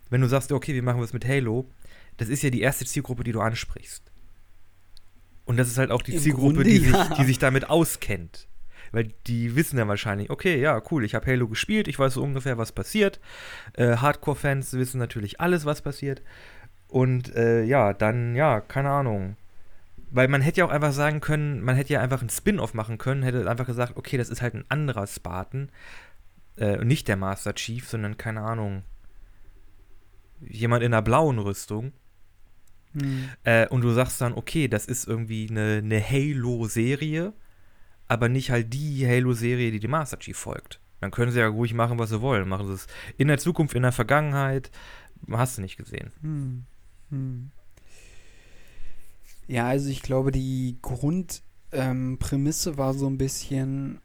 [0.09, 1.69] wenn du sagst, okay, wir machen was mit Halo,
[2.17, 4.11] das ist ja die erste Zielgruppe, die du ansprichst.
[5.45, 7.15] Und das ist halt auch die Im Zielgruppe, Grunde die, sich, ja.
[7.17, 8.47] die sich damit auskennt.
[8.91, 12.23] Weil die wissen dann wahrscheinlich, okay, ja, cool, ich habe Halo gespielt, ich weiß so
[12.23, 13.19] ungefähr, was passiert.
[13.73, 16.21] Äh, Hardcore-Fans wissen natürlich alles, was passiert.
[16.91, 19.37] Und äh, ja, dann, ja, keine Ahnung.
[20.09, 22.97] Weil man hätte ja auch einfach sagen können, man hätte ja einfach einen Spin-off machen
[22.97, 25.69] können, hätte einfach gesagt, okay, das ist halt ein anderer Spartan.
[26.57, 28.83] Äh, nicht der Master Chief, sondern, keine Ahnung,
[30.41, 31.93] jemand in einer blauen Rüstung.
[32.91, 33.29] Hm.
[33.45, 37.31] Äh, und du sagst dann, okay, das ist irgendwie eine, eine Halo-Serie,
[38.09, 40.81] aber nicht halt die Halo-Serie, die dem Master Chief folgt.
[40.99, 42.49] Dann können sie ja ruhig machen, was sie wollen.
[42.49, 44.71] Machen sie es in der Zukunft, in der Vergangenheit.
[45.31, 46.11] Hast du nicht gesehen.
[46.21, 46.65] Hm.
[47.11, 47.51] Hm.
[49.47, 53.99] Ja, also ich glaube, die Grundprämisse ähm, war so ein bisschen,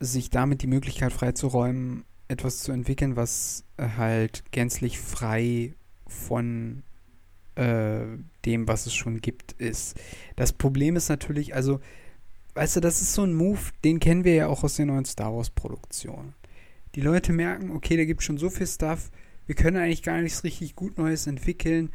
[0.00, 5.74] sich damit die Möglichkeit freizuräumen, etwas zu entwickeln, was äh, halt gänzlich frei
[6.06, 6.82] von
[7.56, 8.04] äh,
[8.44, 9.98] dem, was es schon gibt, ist.
[10.36, 11.80] Das Problem ist natürlich, also,
[12.54, 15.04] weißt du, das ist so ein Move, den kennen wir ja auch aus den neuen
[15.04, 16.34] Star Wars-Produktionen.
[16.94, 19.10] Die Leute merken, okay, da gibt schon so viel Stuff,
[19.46, 21.90] wir können eigentlich gar nichts richtig gut Neues entwickeln.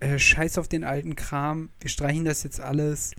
[0.00, 3.12] Äh, scheiß auf den alten Kram, wir streichen das jetzt alles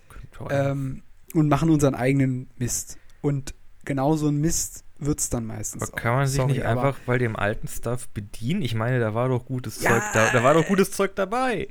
[0.50, 2.98] ähm, und machen unseren eigenen Mist.
[3.22, 3.54] Und
[3.86, 5.84] genau so ein Mist wird es dann meistens.
[5.84, 5.98] aber auch.
[5.98, 8.62] kann man sich Sorry, nicht einfach bei dem alten Stuff bedienen?
[8.62, 9.92] Ich meine, da war doch gutes Ja.
[9.92, 10.32] Zeug da.
[10.32, 11.68] Da war doch gutes Zeug dabei.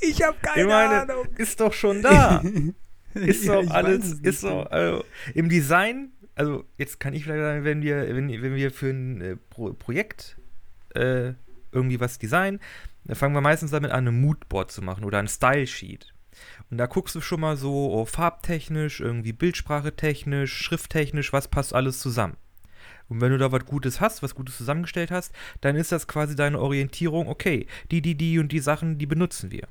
[0.00, 1.26] Ich habe keine ich meine, Ahnung.
[1.36, 2.42] ist doch schon da.
[3.14, 7.24] Ist Ja, so ich weiß alles, ist so, also im Design, also jetzt kann ich
[7.24, 10.36] vielleicht sagen, wenn wir, wenn, wenn wir für ein äh, Pro Projekt
[10.94, 11.32] äh,
[11.72, 12.60] irgendwie was designen,
[13.04, 16.12] dann fangen wir meistens damit an, ein Moodboard zu machen oder ein Style Sheet.
[16.70, 22.00] Und da guckst du schon mal so oh, farbtechnisch, irgendwie bildsprachetechnisch, schrifttechnisch, was passt alles
[22.00, 22.36] zusammen.
[23.08, 26.36] Und wenn du da was Gutes hast, was Gutes zusammengestellt hast, dann ist das quasi
[26.36, 29.66] deine Orientierung, okay, die, die, die und die Sachen, die benutzen wir.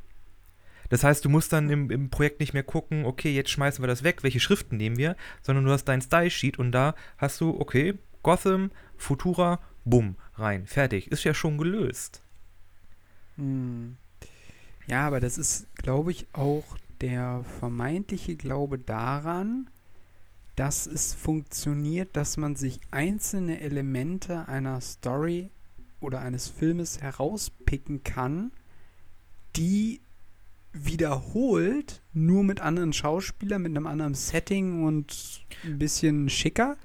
[0.89, 3.87] Das heißt, du musst dann im, im Projekt nicht mehr gucken, okay, jetzt schmeißen wir
[3.87, 7.59] das weg, welche Schriften nehmen wir, sondern du hast dein Style-Sheet und da hast du,
[7.59, 11.11] okay, Gotham, Futura, bumm, rein, fertig.
[11.11, 12.23] Ist ja schon gelöst.
[13.39, 13.95] Hm.
[14.87, 19.69] Ja, aber das ist, glaube ich, auch der vermeintliche Glaube daran,
[20.55, 25.49] dass es funktioniert, dass man sich einzelne Elemente einer Story
[26.01, 28.51] oder eines Filmes herauspicken kann,
[29.55, 30.01] die
[30.73, 36.77] wiederholt, nur mit anderen Schauspielern, mit einem anderen Setting und ein bisschen schicker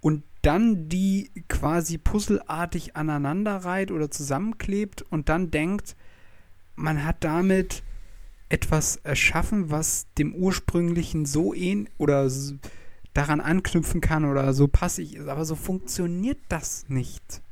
[0.00, 5.96] und dann die quasi puzzelartig aneinander reiht oder zusammenklebt und dann denkt,
[6.76, 7.82] man hat damit
[8.48, 12.30] etwas erschaffen, was dem ursprünglichen so ähnlich oder
[13.14, 15.28] daran anknüpfen kann oder so passig ist.
[15.28, 17.42] Aber so funktioniert das nicht.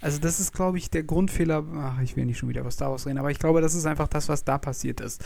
[0.00, 1.64] Also das ist, glaube ich, der Grundfehler.
[1.76, 3.86] Ach, ich will nicht schon wieder über Star Wars reden, aber ich glaube, das ist
[3.86, 5.24] einfach das, was da passiert ist.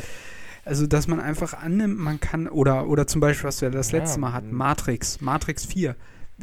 [0.64, 4.20] Also, dass man einfach annimmt, man kann, oder, oder zum Beispiel, was wir das letzte
[4.20, 5.96] Mal hatten, Matrix, Matrix 4.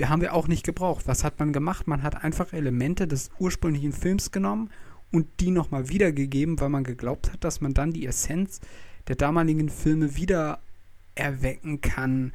[0.03, 1.07] Haben wir auch nicht gebraucht.
[1.07, 1.87] Was hat man gemacht?
[1.87, 4.69] Man hat einfach Elemente des ursprünglichen Films genommen
[5.11, 8.59] und die nochmal wiedergegeben, weil man geglaubt hat, dass man dann die Essenz
[9.07, 10.59] der damaligen Filme wieder
[11.15, 12.33] erwecken kann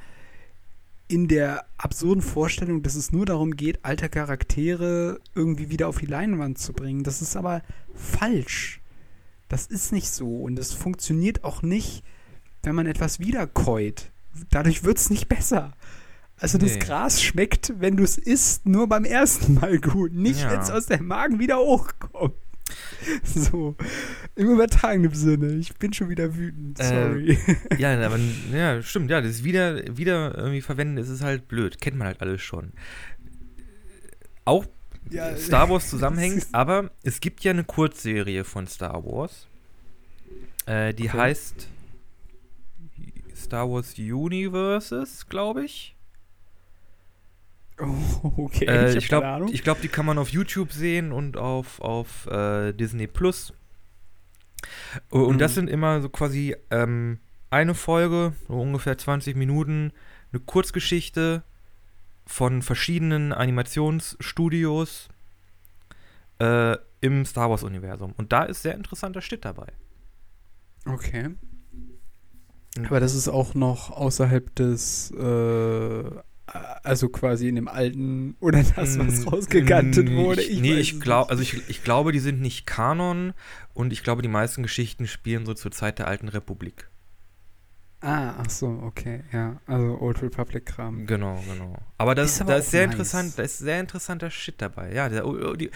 [1.08, 6.06] in der absurden Vorstellung, dass es nur darum geht, alte Charaktere irgendwie wieder auf die
[6.06, 7.04] Leinwand zu bringen.
[7.04, 7.62] Das ist aber
[7.94, 8.80] falsch.
[9.48, 12.02] Das ist nicht so und es funktioniert auch nicht,
[12.62, 14.10] wenn man etwas wiederkäut.
[14.48, 15.74] Dadurch wird es nicht besser.
[16.42, 16.64] Also nee.
[16.64, 20.50] das Gras schmeckt, wenn du es isst, nur beim ersten Mal gut, nicht ja.
[20.50, 22.34] wenn es aus dem Magen wieder hochkommt.
[23.24, 23.76] So,
[24.36, 25.54] im übertragenen Sinne.
[25.54, 27.38] Ich bin schon wieder wütend, äh, sorry.
[27.70, 28.18] Äh, ja, aber
[28.52, 31.80] ja, stimmt, ja, das wieder, wieder irgendwie verwenden, ist es halt blöd.
[31.80, 32.72] Kennt man halt alles schon.
[34.44, 34.64] Auch
[35.10, 39.48] ja, Star Wars zusammenhängt, aber es gibt ja eine Kurzserie von Star Wars.
[40.66, 41.18] Äh, die okay.
[41.18, 41.68] heißt
[43.36, 45.96] Star Wars Universes, glaube ich.
[47.82, 48.64] Oh, okay.
[48.66, 53.06] Äh, ich glaube, glaub, die kann man auf YouTube sehen und auf, auf äh, Disney
[53.06, 53.52] Plus.
[55.10, 55.38] Und mhm.
[55.38, 57.18] das sind immer so quasi ähm,
[57.50, 59.92] eine Folge, so ungefähr 20 Minuten,
[60.32, 61.42] eine Kurzgeschichte
[62.24, 65.08] von verschiedenen Animationsstudios
[66.38, 68.14] äh, im Star Wars-Universum.
[68.16, 69.66] Und da ist sehr interessanter Shit dabei.
[70.86, 71.30] Okay.
[72.86, 76.04] Aber das ist auch noch außerhalb des äh,
[76.82, 80.42] also quasi in dem alten oder das, was mm, rausgegantet wurde.
[80.42, 83.32] Ich, nee, ich glaube, also ich, ich glaube, die sind nicht Kanon
[83.74, 86.88] und ich glaube, die meisten Geschichten spielen so zur Zeit der alten Republik.
[88.02, 89.60] Ah, ach so, okay, ja.
[89.66, 91.06] Also Old Republic-Kram.
[91.06, 91.76] Genau, genau.
[91.98, 92.94] Aber das, ist, da ist sehr nice.
[92.94, 94.92] interessant, da ist sehr interessanter Shit dabei.
[94.92, 95.70] Ja, der, oh, oh, die,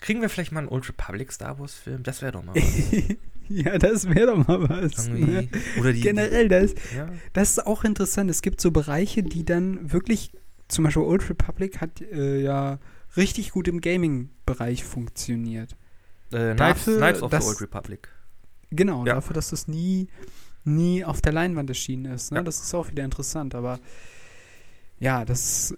[0.00, 2.04] kriegen wir vielleicht mal einen Old Republic Star Wars-Film?
[2.04, 3.16] Das wäre doch mal was.
[3.64, 5.08] Ja, das wäre doch mal was.
[5.08, 5.48] Ne?
[5.78, 7.08] Oder die, Generell, das, ja.
[7.32, 8.30] das ist auch interessant.
[8.30, 10.32] Es gibt so Bereiche, die dann wirklich,
[10.68, 12.78] zum Beispiel Old Republic hat äh, ja
[13.16, 15.76] richtig gut im Gaming-Bereich funktioniert.
[16.32, 18.08] Äh, dafür, Knights, of dass, the Old Republic.
[18.70, 19.14] Genau, ja.
[19.14, 20.08] dafür, dass das nie,
[20.64, 22.32] nie auf der Leinwand erschienen ist.
[22.32, 22.38] Ne?
[22.38, 22.42] Ja.
[22.42, 23.78] Das ist auch wieder interessant, aber
[24.98, 25.76] ja, das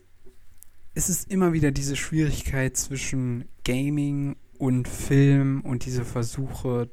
[0.98, 6.90] es ist immer wieder diese Schwierigkeit zwischen Gaming und Film und diese Versuche,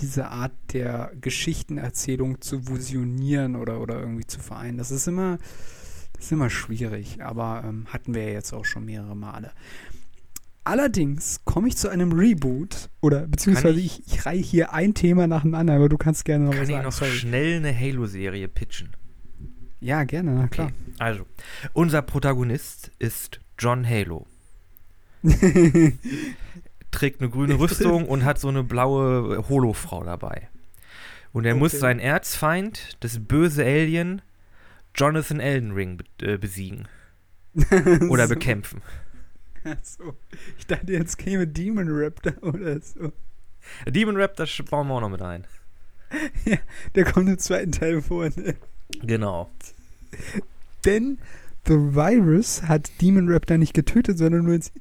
[0.00, 4.78] diese Art der Geschichtenerzählung zu fusionieren oder, oder irgendwie zu vereinen.
[4.78, 5.38] Das ist immer,
[6.14, 9.52] das ist immer schwierig, aber ähm, hatten wir ja jetzt auch schon mehrere Male.
[10.62, 15.26] Allerdings komme ich zu einem Reboot oder beziehungsweise ich, ich, ich reihe hier ein Thema
[15.26, 16.82] nach dem anderen, aber du kannst gerne noch kann was sagen.
[16.82, 17.18] Kann ich noch Sorry.
[17.18, 18.94] schnell eine Halo-Serie pitchen?
[19.80, 20.68] Ja, gerne, na klar.
[20.68, 20.94] Okay.
[20.98, 21.26] Also,
[21.72, 24.26] unser Protagonist ist John Halo.
[26.90, 30.48] trägt eine grüne Rüstung und hat so eine blaue Holofrau dabei.
[31.32, 31.60] Und er okay.
[31.60, 34.22] muss seinen Erzfeind, das böse Alien,
[34.94, 36.88] Jonathan Elden Ring be äh, besiegen.
[38.08, 38.34] oder so.
[38.34, 38.82] bekämpfen.
[39.64, 40.16] Achso.
[40.58, 43.12] Ich dachte, jetzt käme Demon Raptor oder so.
[43.86, 45.46] Demon Raptor bauen wir auch noch mit ein.
[46.44, 46.56] Ja,
[46.96, 48.28] der kommt im zweiten Teil vor.
[48.34, 48.56] Ne?
[49.02, 49.48] Genau.
[50.84, 51.18] Denn
[51.66, 54.72] The Virus hat Demon Raptor nicht getötet, sondern nur ins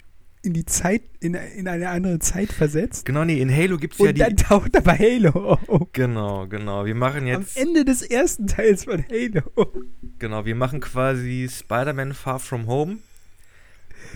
[0.42, 3.06] in die Zeit, in, in eine andere Zeit versetzt.
[3.06, 4.22] Genau, nee, in Halo gibt es ja die.
[4.22, 5.88] Und dann taucht er bei Halo auf.
[5.92, 6.86] Genau, genau.
[6.86, 7.58] Wir machen jetzt.
[7.58, 9.72] Am Ende des ersten Teils von Halo.
[10.18, 13.00] Genau, wir machen quasi Spider-Man Far From Home.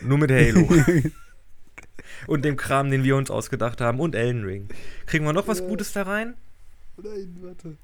[0.01, 0.67] Nur mit Halo.
[2.27, 3.99] und dem Kram, den wir uns ausgedacht haben.
[3.99, 4.69] Und Elden Ring.
[5.05, 5.67] Kriegen wir noch was ja.
[5.67, 6.35] Gutes da rein?
[7.01, 7.77] Nein, warte.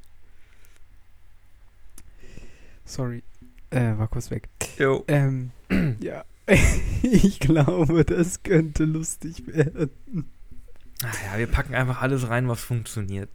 [2.85, 3.21] Sorry.
[3.69, 4.47] Äh, war kurz weg.
[4.77, 5.03] Jo.
[5.07, 5.51] Ähm,
[5.99, 6.23] ja.
[7.03, 9.89] ich glaube, das könnte lustig werden.
[11.03, 13.29] Ach ja, wir packen einfach alles rein, was funktioniert.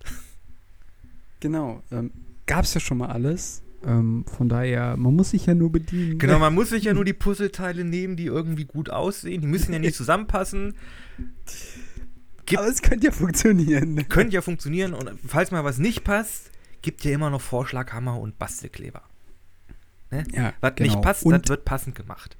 [1.40, 1.82] Genau.
[1.90, 2.10] Ähm,
[2.46, 3.62] Gab es ja schon mal alles.
[3.86, 6.18] Ähm, von daher, man muss sich ja nur bedienen.
[6.18, 9.40] Genau, man muss sich ja nur die Puzzleteile nehmen, die irgendwie gut aussehen.
[9.40, 10.74] Die müssen ja nicht zusammenpassen.
[12.46, 14.08] Gibt, Aber es könnte ja funktionieren.
[14.08, 14.92] Könnte ja funktionieren.
[14.94, 16.50] Und falls mal was nicht passt,
[16.82, 19.02] gibt ja immer noch Vorschlaghammer und Bastelkleber.
[20.10, 20.24] Ne?
[20.32, 20.90] Ja, Was genau.
[20.90, 22.36] nicht passt, Und das wird passend gemacht.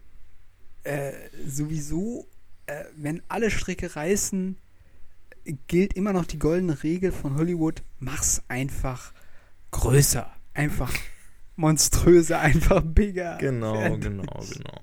[0.84, 1.12] Äh,
[1.46, 2.26] sowieso,
[2.66, 4.56] äh, wenn alle Stricke reißen,
[5.66, 9.12] gilt immer noch die goldene Regel von Hollywood: mach's einfach
[9.70, 10.30] größer.
[10.54, 10.92] Einfach
[11.56, 13.38] monströser, einfach bigger.
[13.38, 14.02] Genau, Fertig.
[14.02, 14.80] genau, genau.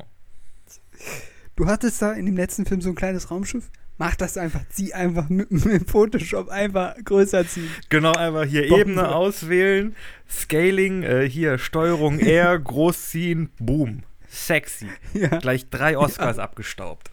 [1.56, 3.70] Du hattest da in dem letzten Film so ein kleines Raumschiff.
[3.97, 7.70] Mach das einfach, zieh einfach mit, mit Photoshop einfach größer ziehen.
[7.89, 8.82] Genau, einfach hier Bombe.
[8.82, 9.95] Ebene auswählen,
[10.30, 14.04] Scaling, äh, hier Steuerung R, großziehen, boom.
[14.32, 14.88] Sexy.
[15.14, 17.12] Ja, Gleich drei Oscars abgestaubt.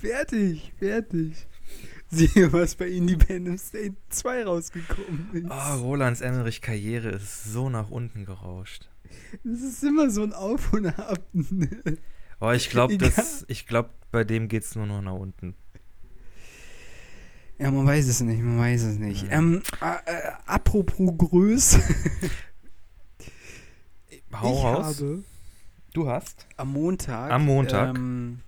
[0.00, 1.46] fertig, fertig.
[2.08, 5.46] Siehe, was bei Independence Day 2 rausgekommen ist.
[5.50, 8.88] Oh, Rolands Emmerich Karriere ist so nach unten gerauscht.
[9.44, 11.20] Das ist immer so ein Auf und Ab.
[12.40, 12.96] Oh, ich glaube,
[13.66, 15.54] glaube, bei dem geht's nur noch nach unten.
[17.58, 19.24] Ja, man weiß es nicht, man weiß es nicht.
[19.24, 19.38] Ja.
[19.38, 21.80] Ähm, äh, äh, apropos Größe.
[24.32, 25.00] Hau ich raus.
[25.00, 25.24] habe
[25.96, 26.46] Du hast.
[26.58, 27.30] am Montag.
[27.30, 27.96] Am Montag.
[27.96, 28.40] Ähm,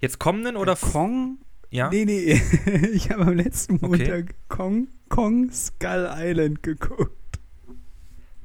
[0.00, 1.38] Jetzt kommenden oder Kong.
[1.70, 1.88] ja?
[1.88, 2.38] Nee, nee.
[2.92, 3.86] ich habe am letzten Okay.
[3.86, 7.40] Montag Kong, Kong Skull Island geguckt.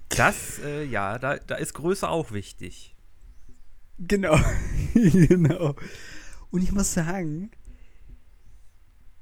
[0.07, 2.95] Das, äh, ja, da, da ist Größe auch wichtig.
[3.99, 4.39] Genau.
[4.93, 5.75] genau.
[6.49, 7.51] Und ich muss sagen,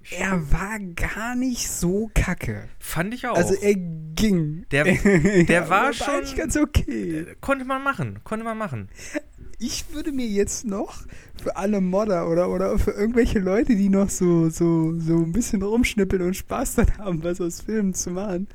[0.09, 2.67] er war gar nicht so kacke.
[2.79, 3.35] Fand ich auch.
[3.35, 4.65] Also er ging.
[4.71, 7.19] Der- der der war schon- ganz okay.
[7.19, 8.89] Äh, konnte man machen, konnte man machen.
[9.59, 11.03] Ich würde mir jetzt noch
[11.41, 15.61] für alle Modder oder, oder für irgendwelche Leute, die noch so, so, so ein bisschen
[15.61, 18.47] rumschnippeln und Spaß dann haben, was aus Filmen zu machen,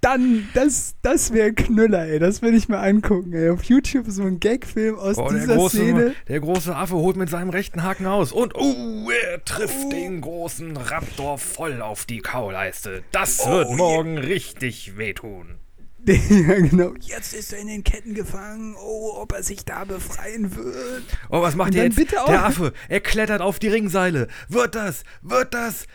[0.04, 2.20] Dann, das, das wäre Knüller, ey.
[2.20, 3.49] Das will ich mir angucken, ey.
[3.49, 6.16] Auf YouTube so ein Gagfilm aus Oh, der, dieser große, Szene.
[6.28, 9.89] der große Affe holt mit seinem rechten Haken aus und oh, er trifft Oh.
[9.89, 13.04] den großen Raptor voll auf die Kauleiste.
[13.12, 15.56] Das Oh, wird morgen richtig wehtun.
[16.06, 16.16] ja,
[16.60, 16.91] genau.
[16.99, 18.76] Jetzt ist er in den Ketten gefangen.
[18.78, 21.04] Oh, ob er sich da befreien wird.
[21.30, 22.12] Oh, was macht der dann jetzt?
[22.28, 24.28] Der Affe, er klettert auf die Ringseile.
[24.49, 25.04] Wird das?
[25.22, 25.88] Wird das?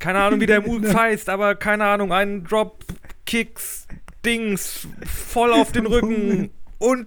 [0.00, 0.92] Keine Ahnung, wie der Genau.
[0.98, 2.84] heißt, aber keine Ahnung, ein Drop,
[3.26, 3.86] Kicks,
[4.24, 7.06] Dings, voll auf den Rücken und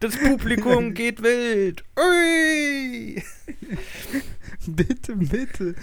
[0.00, 1.84] das Publikum geht wild.
[1.98, 3.22] Ui!
[4.66, 5.74] Bitte, bitte.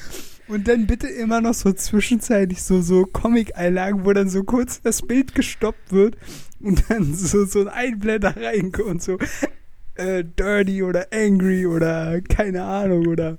[0.48, 5.02] Und dann bitte immer noch so zwischenzeitlich so, so Comic-Einlagen, wo dann so kurz das
[5.02, 6.16] Bild gestoppt wird
[6.60, 9.18] und dann so, so ein Einblender reinkommt und so
[9.96, 13.38] äh, dirty oder angry oder keine Ahnung oder,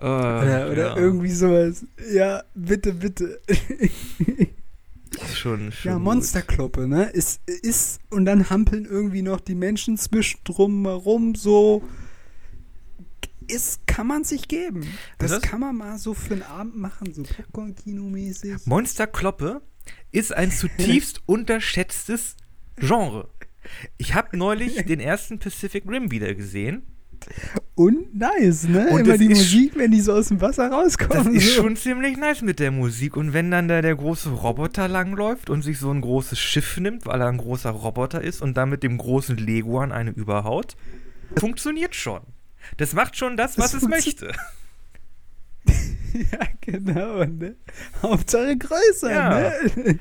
[0.00, 1.84] Äh, oder, oder ja, irgendwie sowas.
[2.12, 3.40] Ja, bitte, bitte.
[5.16, 5.98] ist schon, schon Ja.
[5.98, 7.04] Monsterkloppe, ne?
[7.04, 11.82] Ist, ist, und dann hampeln irgendwie noch die Menschen zwischendrum herum, so.
[13.46, 14.86] Ist, kann man sich geben.
[15.18, 18.66] Das, Das- kann man mal so für einen Abend machen, so Popcorn-Kino-mäßig.
[18.66, 19.60] Monster Kloppe
[20.12, 22.36] ist ein zutiefst unterschätztes
[22.76, 23.28] Genre.
[23.98, 26.86] Ich habe neulich den ersten Pacific Rim wieder gesehen.
[27.74, 28.88] Und nice, ne?
[28.90, 31.34] Und Immer das die Musik, wenn die so aus dem Wasser Das rauskommen.
[31.34, 31.62] ist so.
[31.62, 33.16] schon ziemlich nice mit der Musik.
[33.16, 37.06] Und wenn dann da der große Roboter langläuft und sich so ein großes Schiff nimmt,
[37.06, 40.76] weil er ein großer Roboter ist und dann mit dem großen Lego an eine überhaut,
[41.30, 42.20] das funktioniert schon.
[42.76, 44.32] Das macht schon das, was Das es möchte.
[46.14, 47.56] Ja, genau, ne?
[48.00, 49.40] Hauptsache größer, Ja.
[49.40, 49.98] ne?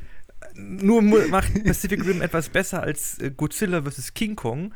[0.56, 4.14] Nur macht Pacific Rim etwas besser als äh, Godzilla vs.
[4.14, 4.74] King Kong.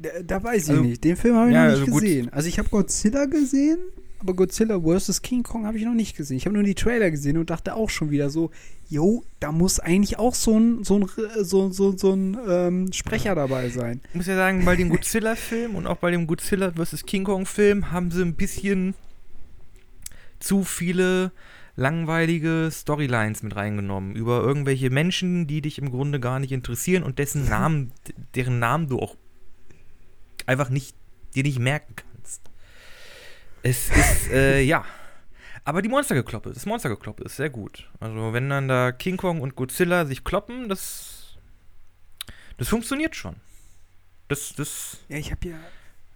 [0.00, 1.04] Da, da weiß ich Also- nicht.
[1.04, 2.02] Den Film habe ich Ja, noch nicht also gut.
[2.02, 2.32] gesehen.
[2.32, 3.78] Also ich habe Godzilla gesehen,
[4.20, 5.22] aber Godzilla vs.
[5.22, 6.36] King Kong habe ich noch nicht gesehen.
[6.36, 8.50] Ich habe nur die Trailer gesehen und dachte auch schon wieder so,
[8.88, 11.06] jo, da muss eigentlich auch so ein, so ein,
[11.42, 14.00] so, so, so ein ähm, Sprecher dabei sein.
[14.10, 17.04] Ich muss ja sagen, bei dem Godzilla-Film und auch bei dem Godzilla vs.
[17.06, 18.94] King Kong-Film haben sie ein bisschen
[20.40, 21.32] zu viele
[21.76, 27.18] langweilige Storylines mit reingenommen über irgendwelche Menschen, die dich im Grunde gar nicht interessieren und
[27.18, 27.92] dessen Namen,
[28.34, 29.16] deren Namen du auch
[30.48, 30.96] einfach nicht,
[31.34, 32.40] dir nicht merken kannst.
[33.62, 34.84] Es ist, äh, ja.
[35.64, 37.90] Aber die Monstergekloppe, das Monstergekloppe ist sehr gut.
[38.00, 41.36] Also wenn dann da King Kong und Godzilla sich kloppen, das,
[42.56, 43.36] das funktioniert schon.
[44.28, 45.58] Das, das, Ja, ich habe ja,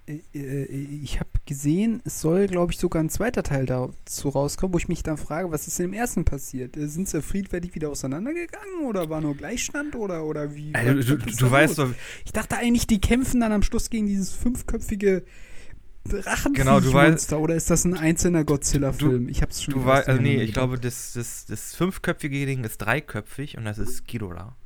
[0.07, 4.89] ich habe gesehen, es soll, glaube ich, sogar ein zweiter Teil dazu rauskommen, wo ich
[4.89, 6.77] mich dann frage, was ist denn im ersten passiert?
[6.77, 10.75] Äh, Sind sie friedfertig wieder auseinandergegangen oder war nur Gleichstand oder, oder wie?
[10.75, 11.95] also, was- du, was du weißt doch,
[12.25, 15.23] Ich dachte eigentlich, die kämpfen dann am Schluss gegen dieses fünfköpfige
[16.05, 16.51] Drachenmonster.
[16.53, 19.29] Genau, du weißt- Oder ist das ein einzelner Godzilla-Film?
[19.29, 22.79] Ich hab's schon du weißt, also nee, ich glaube, das, das, das fünfköpfige Ding ist
[22.79, 24.57] dreiköpfig und das ist Ghidorah.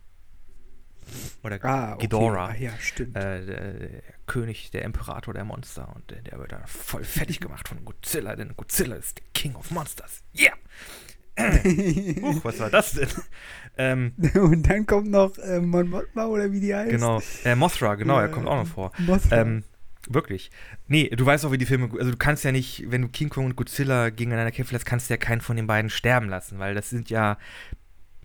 [1.43, 2.03] Oder Ah, okay.
[2.07, 2.49] Ghidorah.
[2.49, 3.17] Ah, ja, stimmt.
[3.17, 5.93] äh, der, der König, der Imperator der Monster.
[5.95, 9.55] Und der, der wird dann voll fertig gemacht von Godzilla, denn Godzilla ist der King
[9.55, 10.23] of Monsters.
[10.39, 10.53] Yeah!
[11.39, 13.09] Huch, was war das denn?
[13.77, 16.91] ähm, Und dann kommt noch äh, Mon Mothma oder wie die heißt.
[16.91, 17.21] genau.
[17.45, 18.91] Äh, Mothra, genau, er kommt auch noch vor.
[18.99, 19.43] Mothra.
[19.43, 19.63] Ähm,
[20.09, 20.51] wirklich.
[20.89, 21.91] Nee, du weißt auch, wie die Filme.
[21.99, 25.11] Also, du kannst ja nicht, wenn du King Kong und Godzilla gegeneinander kämpfen lässt, kannst
[25.11, 27.37] du ja keinen von den beiden sterben lassen, weil das sind ja.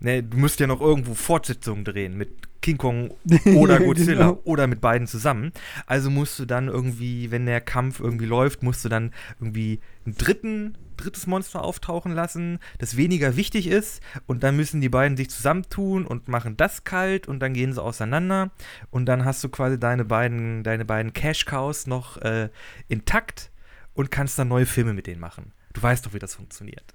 [0.02, 2.30] Ne, du musst ja noch irgendwo Fortsetzungen drehen mit
[2.60, 3.14] King Kong
[3.54, 4.40] oder Ja, Godzilla genau.
[4.42, 5.52] oder mit beiden zusammen.
[5.86, 10.16] Also musst du dann irgendwie, wenn der Kampf irgendwie läuft, musst du dann irgendwie einen
[10.16, 14.02] dritten, drittes Monster auftauchen lassen, das weniger wichtig ist.
[14.26, 17.82] Und dann müssen die beiden sich zusammentun und machen das kalt und dann gehen sie
[17.82, 18.50] auseinander.
[18.90, 22.48] Und dann hast du quasi deine beiden, deine beiden Cash-Cows noch äh,
[22.88, 23.52] intakt
[23.94, 25.52] und kannst dann neue Filme mit denen machen.
[25.74, 26.92] Du weißt doch, wie das funktioniert.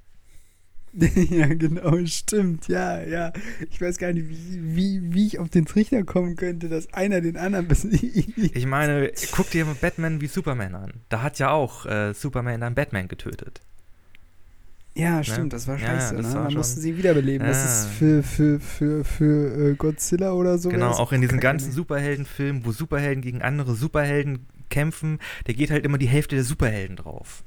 [1.30, 2.68] ja, genau, stimmt.
[2.68, 3.32] Ja, ja.
[3.70, 7.22] Ich weiß gar nicht, wie, wie, wie ich auf den Trichter kommen könnte, dass einer
[7.22, 7.68] den anderen.
[8.38, 10.94] Ich meine, guck dir mal Batman wie Superman an.
[11.10, 13.62] Da hat ja auch äh, Superman dann Batman getötet.
[14.96, 16.16] Ja, stimmt, das war Ja, scheiße.
[16.16, 16.34] das ne?
[16.34, 17.46] war Dann schon- mussten sie wiederbeleben.
[17.46, 17.66] Das Ja.
[17.66, 20.70] ist für, für, für, für äh, Godzilla oder so.
[20.70, 21.74] Genau, das auch in diesen ganzen ne?
[21.74, 26.96] Superheldenfilmen, wo Superhelden gegen andere Superhelden kämpfen, da geht halt immer die Hälfte der Superhelden
[26.96, 27.44] drauf.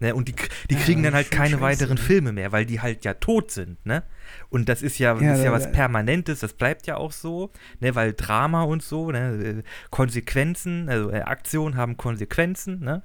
[0.00, 0.14] Ne?
[0.14, 0.34] Und die,
[0.70, 2.00] die Ja, kriegen dann halt keine scheiße, weiteren ne?
[2.00, 4.02] Filme mehr, weil die halt ja tot sind, ne?
[4.48, 7.12] Und das ist ja, Ja, ist ja da- was da- Permanentes, das bleibt ja auch
[7.12, 7.94] so, ne?
[7.94, 9.60] Weil Drama und so, ne?
[9.60, 13.02] äh, Konsequenzen, also äh, Aktionen haben Konsequenzen, ne?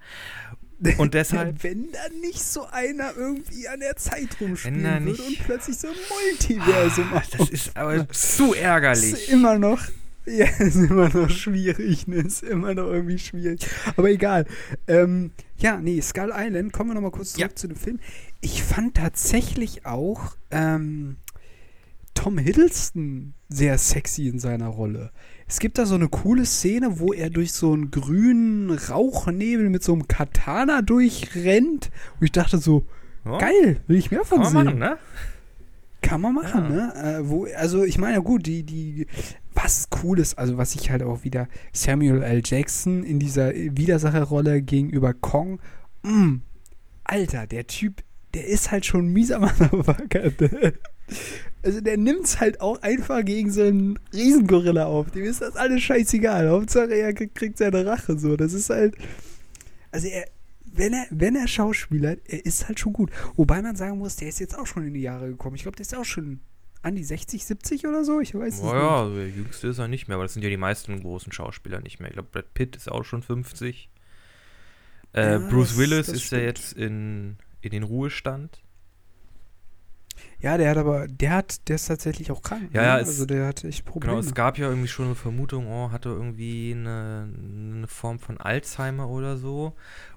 [0.98, 1.64] Und deshalb.
[1.64, 5.88] Wenn dann nicht so einer irgendwie an der Zeit rumspielen da würde und plötzlich so
[5.88, 9.30] ein Multiversum Ah, das ist aber zu ist ärgerlich.
[9.30, 9.80] immer noch.
[10.38, 12.16] Ja, ist immer noch schwierig, ne?
[12.18, 13.68] Ist immer noch irgendwie schwierig.
[13.96, 14.46] Aber egal.
[14.88, 17.56] Ähm, ja, nee, Skull Island, kommen wir nochmal kurz zurück Ja.
[17.56, 18.00] zu dem Film.
[18.42, 21.18] Ich fand tatsächlich auch ähm,
[22.16, 25.12] Tom Hiddleston sehr sexy in seiner Rolle.
[25.48, 29.84] Es gibt da so eine coole Szene, wo er durch so einen grünen Rauchnebel mit
[29.84, 31.92] so einem Katana durchrennt.
[32.20, 32.86] Und ich dachte so,
[33.26, 34.64] Ja, geil, will ich mehr Kann von man sehen.
[34.66, 34.98] machen, ne?
[36.02, 36.70] Kann man machen, Ja.
[36.70, 37.18] ne?
[37.20, 39.08] Äh, wo, also ich meine, gut, die, die,
[39.56, 42.42] was cool ist, also was ich halt auch wieder Samuel L.
[42.44, 45.60] Jackson in dieser Widersacherrolle gegenüber Kong,
[46.04, 46.36] mm,
[47.04, 48.04] Alter, der Typ,
[48.34, 50.32] der ist halt schon mieser Motherfucker.
[51.64, 55.12] Also der nimmt's halt auch einfach gegen so einen Riesengorilla auf.
[55.12, 56.50] Dem ist das alles scheißegal.
[56.50, 58.36] Hauptsache er kriegt seine Rache so.
[58.36, 58.96] Das ist halt.
[59.92, 60.26] Also er,
[60.66, 63.12] wenn er, wenn er Schauspieler, er ist halt schon gut.
[63.36, 65.56] Wobei man sagen muss, der ist jetzt auch schon in die Jahre gekommen.
[65.56, 66.42] Ich glaube, der ist auch schon
[66.86, 68.20] an die 60, 70 oder so.
[68.22, 70.50] Ich weiß es Naja, also der jüngste ist er nicht mehr, aber das sind ja
[70.50, 72.10] die meisten großen Schauspieler nicht mehr.
[72.10, 73.90] Ich glaube, Brad Pitt ist auch schon 50.
[75.14, 78.52] Äh, Ja, Bruce das- Willis das ist ja jetzt in, in den Ruhestand.
[78.52, 78.62] nicht.
[80.40, 82.70] Ja, der hat aber, der hat, der ist tatsächlich auch krank.
[82.74, 82.88] Ja, ne?
[82.88, 84.14] ja, es- also der hat echt Probleme.
[84.16, 87.28] Genau, es gab ja irgendwie schon eine Vermutung, oh, hatte irgendwie eine,
[87.74, 89.74] eine Form von Alzheimer oder so.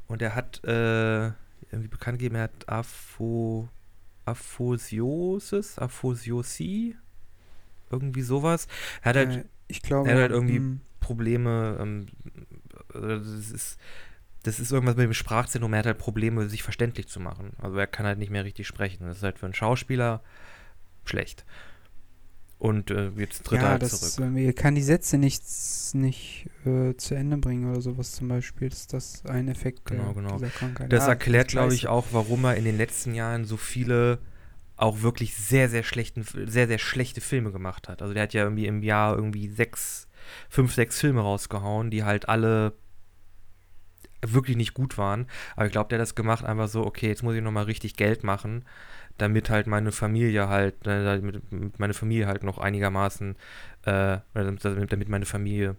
[0.07, 1.27] Und er hat äh,
[1.71, 3.69] irgendwie bekannt gegeben, er hat Apho,
[4.31, 6.97] Aphosiosis, Aphsiosie,
[7.91, 8.69] irgendwie sowas.
[9.03, 12.07] Er hat halt Äh, ich glaube, er hat halt irgendwie- mm, Probleme, ähm,
[12.95, 13.79] äh, das ist,
[14.43, 17.53] das ist irgendwas mit dem Sprachzentrum, er hat halt Probleme, sich verständlich zu machen.
[17.59, 19.07] Also er kann halt nicht mehr richtig sprechen.
[19.07, 20.23] Das ist halt für einen Schauspieler
[21.05, 21.45] schlecht.
[22.59, 24.29] Und äh, jetzt tritt er ja, halt das zurück.
[24.37, 25.43] äh, er kann die Sätze nicht,
[25.95, 28.69] nicht äh, zu Ende bringen oder sowas zum Beispiel.
[28.69, 30.39] Ist das ein Effekt Genau, genau.
[30.39, 30.93] dieser Krankheit?
[30.93, 34.19] Das Ja, erklärt, glaube ich, auch, warum er in den letzten Jahren so viele
[34.77, 38.03] auch wirklich sehr, sehr schlechten, sehr, sehr schlechte Filme gemacht hat.
[38.03, 40.09] Also der hat ja irgendwie im Jahr irgendwie sechs,
[40.49, 42.75] fünf, sechs Filme rausgehauen, die halt alle
[44.23, 45.27] wirklich nicht gut waren.
[45.57, 47.97] Aber ich glaube, der hat das gemacht einfach so, okay, jetzt muss ich nochmal richtig
[47.97, 48.65] Geld machen,
[49.19, 53.37] damit halt meine Familie halt, äh, damit meine Familie halt noch einigermaßen,
[53.85, 55.77] äh, damit, meine Familie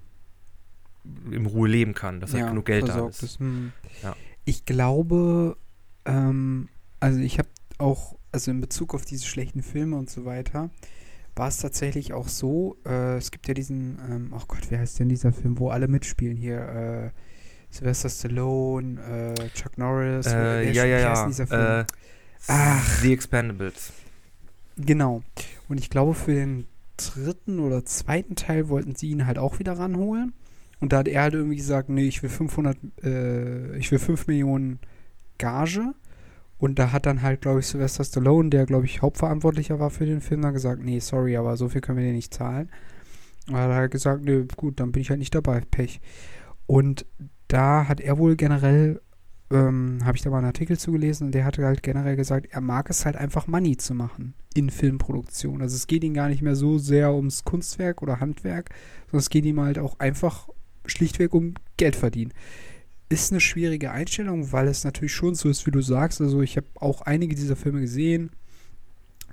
[1.31, 3.39] in Ruhe leben kann, dass halt genug Geld da versorgt ist.
[3.39, 3.71] Hm.
[4.03, 4.15] Ja.
[4.45, 5.57] Ich glaube,
[6.05, 6.69] ähm,
[6.99, 10.69] also ich habe auch, also in Bezug auf diese schlechten Filme und so weiter,
[11.35, 14.99] war es tatsächlich auch so, äh, es gibt ja diesen, ähm, oh Gott, wie heißt
[14.99, 17.09] denn dieser Film, wo alle mitspielen hier, äh,
[17.71, 21.13] Sylvester Stallone, äh, Chuck Norris, Äh, ja, wie ja, heißt ja.
[21.21, 21.61] denn dieser Film?
[21.61, 21.85] Äh,
[22.47, 23.01] Ach.
[23.01, 23.93] The Expendables.
[24.77, 25.23] Genau.
[25.67, 26.65] Und ich glaube, für den
[26.97, 30.33] dritten oder zweiten Teil wollten sie ihn halt auch wieder ranholen.
[30.79, 34.27] Und da hat er halt irgendwie gesagt, nee, ich will 500, äh, ich will 5
[34.27, 34.79] Millionen
[35.37, 35.93] Gage.
[36.57, 40.05] Und da hat dann halt, glaube ich, Sylvester Stallone, der, glaube ich, Hauptverantwortlicher war für
[40.05, 42.69] den Film, dann gesagt, nee, sorry, aber so viel können wir dir nicht zahlen.
[43.47, 46.01] Und er hat halt gesagt, nee, gut, dann bin ich halt nicht dabei, Pech.
[46.65, 47.05] Und
[47.47, 49.01] da hat er wohl generell
[49.51, 52.61] ähm, habe ich da mal einen Artikel zugelesen und der hatte halt generell gesagt, er
[52.61, 55.61] mag es halt einfach Money zu machen in Filmproduktion.
[55.61, 58.69] Also es geht ihm gar nicht mehr so sehr ums Kunstwerk oder Handwerk,
[59.07, 60.49] sondern es geht ihm halt auch einfach
[60.85, 62.33] schlichtweg um Geld verdienen.
[63.09, 66.21] Ist eine schwierige Einstellung, weil es natürlich schon so ist, wie du sagst.
[66.21, 68.29] Also ich habe auch einige dieser Filme gesehen,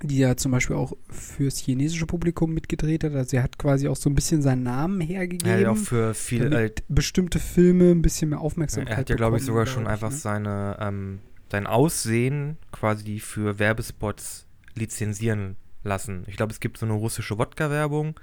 [0.03, 3.13] die er zum Beispiel auch fürs chinesische Publikum mitgedreht hat.
[3.13, 5.47] Also er hat quasi auch so ein bisschen seinen Namen hergegeben.
[5.49, 9.15] Er hat auch für viele damit bestimmte Filme ein bisschen mehr Aufmerksamkeit Er hat ja,
[9.15, 10.15] glaube ich, sogar schon ich, einfach ne?
[10.15, 11.19] seine, ähm,
[11.51, 14.45] sein Aussehen quasi für Werbespots
[14.75, 16.23] lizenzieren lassen.
[16.27, 18.19] Ich glaube, es gibt so eine russische Wodka-Werbung.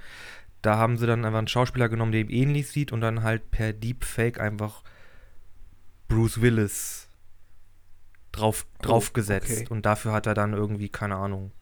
[0.63, 3.51] Da haben sie dann einfach einen Schauspieler genommen, der ihm ähnlich sieht und dann halt
[3.51, 4.83] per Deepfake einfach
[6.09, 7.09] Bruce Willis
[8.33, 9.51] drauf, Oh, draufgesetzt.
[9.51, 9.67] okay.
[9.71, 11.53] Und dafür hat er dann irgendwie, keine Ahnung,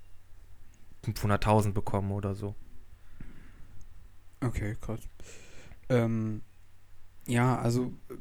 [1.04, 2.54] 500.000 bekommen oder so.
[4.40, 5.00] Okay, krass.
[5.88, 6.42] Ähm,
[7.26, 8.14] ja, also äh,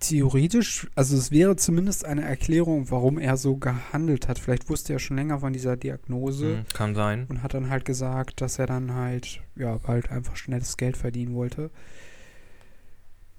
[0.00, 4.38] theoretisch, also es wäre zumindest eine Erklärung, warum er so gehandelt hat.
[4.38, 7.26] Vielleicht wusste er schon länger von dieser Diagnose Mhm, kann sein.
[7.28, 11.34] und hat dann halt gesagt, dass er dann halt, ja, halt einfach schnelles Geld verdienen
[11.34, 11.70] wollte.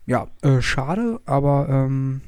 [0.06, 2.22] Ja, äh, schade, aber ähm,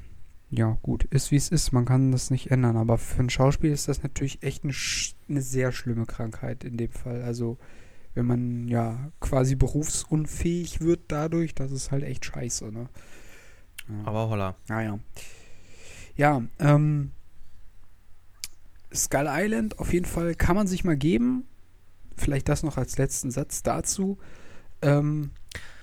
[0.50, 1.72] ja, gut, ist wie es ist.
[1.72, 2.78] Man kann das nicht ändern.
[2.78, 4.74] Aber für ein Schauspiel ist das natürlich echt eine,
[5.30, 7.24] eine sehr schlimme Krankheit in dem Fall.
[7.24, 7.58] Also,
[8.14, 12.88] wenn man ja quasi berufsunfähig wird dadurch, das ist halt echt scheiße, ne?
[13.90, 14.06] Ja.
[14.06, 14.56] Aber holla.
[14.68, 15.00] Naja.
[16.16, 17.12] Ja, ähm,
[18.94, 21.46] Skull Island auf jeden Fall kann man sich mal geben.
[22.16, 24.18] Vielleicht das noch als letzten Satz dazu.
[24.82, 25.32] Ähm,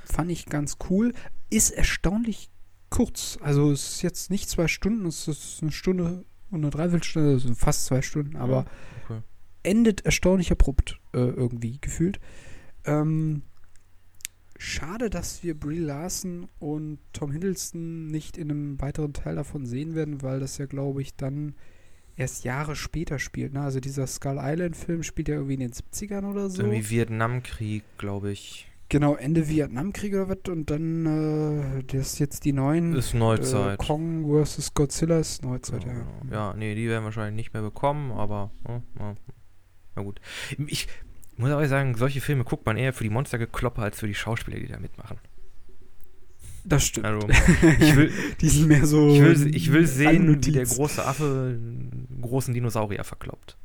[0.05, 1.13] fand ich ganz cool.
[1.51, 2.51] Ist erstaunlich
[2.93, 3.39] kurz.
[3.41, 7.55] Also es ist jetzt nicht zwei Stunden, es ist eine Stunde und eine Dreiviertelstunde, also
[7.55, 8.67] fast zwei Stunden, aber
[9.05, 9.23] okay.
[9.63, 12.21] endet erstaunlich abrupt äh, irgendwie gefühlt.
[12.85, 13.43] Ähm,
[14.59, 19.95] schade, dass wir Brie Larson und Tom Hiddleston nicht in einem weiteren Teil davon sehen
[19.95, 21.55] werden, weil das ja, glaube ich, dann
[22.17, 23.55] erst Jahre später spielt.
[23.55, 23.63] Ne?
[23.63, 26.63] Also dieser Skull Island-Film spielt ja irgendwie in den 70ern oder so.
[26.63, 28.69] Irgendwie Vietnamkrieg, glaube ich.
[28.93, 33.79] Genau, Ende Vietnamkrieg oder was und dann äh, das jetzt die neuen Ist äh, Neuzeit.
[33.79, 34.75] Kong vs.
[34.75, 35.95] Godzilla ist Neuzeit, ja.
[35.95, 39.15] Ja, ja, nee, die werden wahrscheinlich nicht mehr bekommen, aber ja, ja,
[39.97, 40.21] na gut.
[40.67, 40.89] Ich
[41.39, 44.61] muss aber sagen, solche Filme guckt man eher für die Monstergekloppe als für die Schauspieler,
[44.61, 45.17] die da mitmachen.
[46.63, 47.07] Das stimmt.
[47.07, 47.27] Also,
[47.81, 48.13] ich will,
[48.43, 49.09] die sind mehr so.
[49.09, 53.57] ich will, ich will sehen, wie der große Affe einen großen Dinosaurier verkloppt.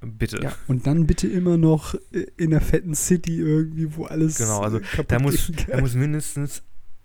[0.00, 0.40] Bitte.
[0.42, 4.60] Ja, und dann bitte immer noch äh, in der fetten City irgendwie, wo alles Genau,
[4.60, 6.62] also äh, Da muss, da muss mindestens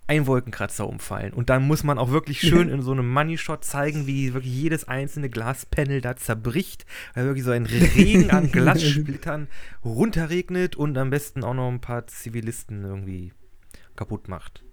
[0.07, 1.33] ein Wolkenkratzer umfallen.
[1.33, 4.87] Und dann muss man auch wirklich schön in so einem Money-Shot zeigen, wie wirklich jedes
[4.87, 6.85] einzelne Glaspanel da zerbricht,
[7.15, 7.65] weil wirklich so ein
[7.95, 9.47] Regen an Glassplittern
[9.83, 13.33] runterregnet und am besten auch noch ein paar Zivilisten irgendwie
[13.95, 14.63] kaputt macht.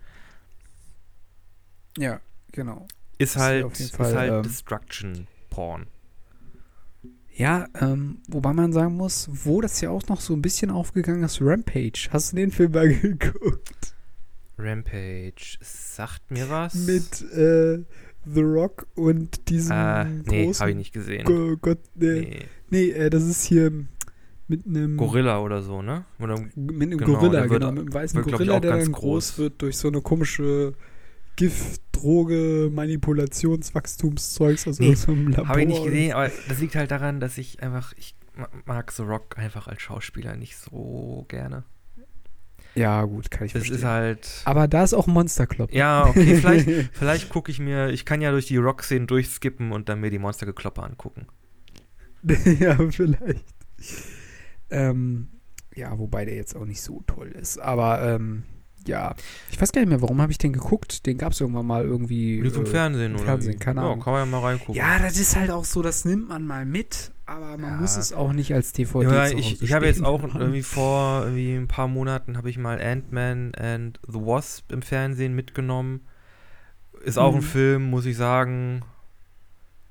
[1.96, 2.20] Ja,
[2.52, 2.86] genau.
[3.18, 5.86] Ist Das halt, ist Fall, halt ähm, Destruction Porn.
[7.34, 11.22] Ja, ähm, wobei man sagen muss, wo das ja auch noch so ein bisschen aufgegangen
[11.24, 12.08] ist, Rampage.
[12.10, 13.94] Hast du den Film mal geguckt?
[14.58, 15.56] Rampage.
[15.60, 16.74] Sagt mir was?
[16.74, 17.84] Mit äh,
[18.24, 21.24] The Rock und diesem äh, nee, großen habe ich nicht gesehen.
[21.24, 22.38] Go Gott, nee, Nee.
[22.70, 23.72] nee äh, das ist hier
[24.46, 26.04] mit einem Gorilla oder so, ne?
[26.20, 29.38] Oder mit einem Genau, Gorilla, genau, mit einem weißen wird, Gorilla, der dann groß.
[29.38, 30.74] wird durch so eine komische
[31.36, 35.48] Gift, Droge, Manipulationswachstumszeugs aus Nee, irgendeinem Labor.
[35.48, 38.92] Habe ich nicht gesehen, aber das liegt halt daran, dass ich einfach, ich ma- mag
[38.92, 41.64] The Rock einfach als Schauspieler nicht so gerne.
[42.74, 43.78] Ja, gut, kann ich Es verstehen.
[43.78, 44.28] ist halt.
[44.46, 45.72] Aber da ist auch Monster Club.
[45.74, 49.88] Ja, okay, vielleicht, vielleicht gucke ich mir, ich kann ja durch die Rock-Szenen durchskippen und
[49.90, 51.26] dann mir die Monstergekloppe angucken.
[52.60, 53.44] ja, vielleicht.
[54.70, 55.28] Ähm,
[55.74, 57.58] ja, wobei der jetzt auch nicht so toll ist.
[57.58, 58.44] Aber ähm,
[58.86, 59.14] ja,
[59.50, 61.06] ich weiß gar nicht mehr, warum habe ich den geguckt?
[61.06, 62.40] Den gab es irgendwann mal irgendwie.
[62.40, 63.24] Lief im äh, Fernsehen oder?
[63.24, 64.00] Fernsehen, keine ja, Ahnung.
[64.00, 64.74] kann man ja mal reingucken.
[64.74, 67.76] Ja, das ist halt auch so, das nimmt man mal mit, aber man Ja.
[67.80, 71.54] muss es auch nicht als DVD Ja, ich, ich habe jetzt auch irgendwie vor irgendwie
[71.54, 76.00] ein paar Monaten habe ich mal Ant-Man and the Wasp im Fernsehen mitgenommen.
[77.04, 77.46] Ist auch ein Mhm.
[77.46, 78.82] Film, muss ich sagen.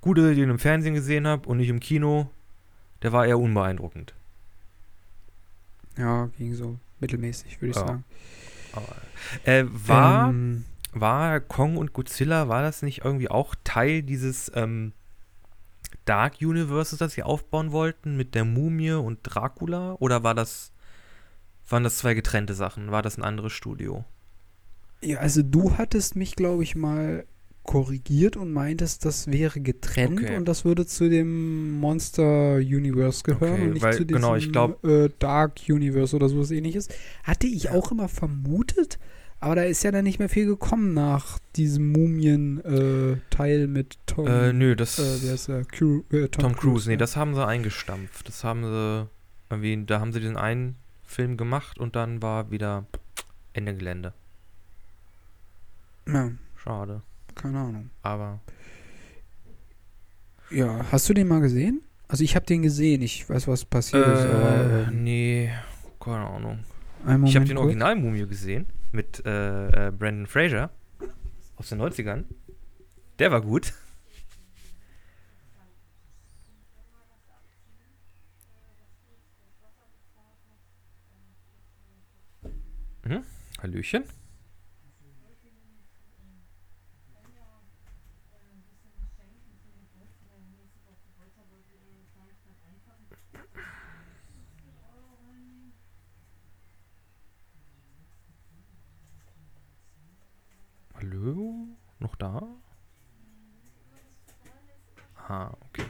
[0.02, 2.30] Gut, dass ich den im Fernsehen gesehen habe und nicht im Kino.
[3.04, 4.14] Der war eher unbeeindruckend.
[5.98, 7.88] Ja, ging so mittelmäßig, würde ich Ja.
[7.88, 8.04] sagen.
[9.44, 14.94] Äh, war, Ähm, war Kong und Godzilla, war das nicht irgendwie auch Teil dieses ähm,
[16.06, 19.96] Dark Universes, das sie aufbauen wollten mit der Mumie und Dracula?
[20.00, 20.72] Oder war das,
[21.70, 22.92] waren das zwei getrennte Sachen?
[22.92, 24.06] War das ein anderes Studio?
[25.02, 27.26] ja, also du hattest mich, glaube ich, mal
[27.72, 30.36] korrigiert und meintest, das wäre getrennt Okay.
[30.36, 34.38] und das würde zu dem Monster Universe gehören Okay, und nicht weil- zu diesem genau,
[34.52, 36.90] glaub- äh, Dark Universe oder sowas ähnliches.
[37.24, 39.00] Hatte ich auch immer vermutet,
[39.40, 44.28] aber da ist ja dann nicht mehr viel gekommen nach diesem Mumien-Teil mit Tom.
[44.28, 45.00] Äh, nö, das.
[45.00, 45.60] äh, ist der?
[45.62, 46.98] Äh, Tom, Tom Cruise, nee, ja.
[46.98, 48.28] das haben sie eingestampft.
[48.28, 49.08] Das haben sie
[49.50, 52.86] irgendwie, da haben sie diesen einen Film gemacht und dann war wieder
[53.54, 54.14] Ende Gelände.
[56.08, 57.02] Ja, Schade.
[57.36, 57.90] Keine Ahnung.
[58.02, 58.40] Aber
[60.50, 61.82] Ja, hast du den mal gesehen?
[62.08, 65.50] Also ich habe den gesehen, ich weiß, was passiert ist, aber äh, ähm, nee,
[66.00, 66.60] keine Ahnung.
[67.26, 67.66] ich habe den kurz.
[67.66, 70.70] Original Mumie gesehen mit äh, äh, Brandon Fraser
[71.56, 72.26] aus den 90ern.
[73.20, 73.74] Der war gut.
[83.06, 83.24] Mhm.
[83.62, 84.04] Hallöchen.
[100.96, 101.68] Hallo?
[102.00, 102.42] Noch da?
[105.34, 105.86] Ah, okay.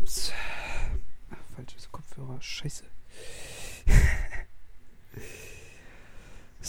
[0.00, 0.32] Ups.
[1.30, 2.84] Ach, falsches Kopfhörer, scheiße.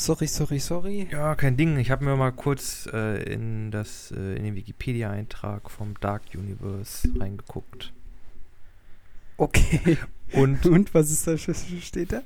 [0.05, 1.07] Sorry, sorry, sorry.
[1.11, 1.77] Ja, kein Ding.
[1.77, 7.09] Ich habe mir mal kurz äh, in, das, äh, in den Wikipedia-Eintrag vom Dark Universe
[7.19, 7.91] reingeguckt.
[9.37, 9.97] Okay.
[10.33, 12.21] Und Und was ist da, steht da?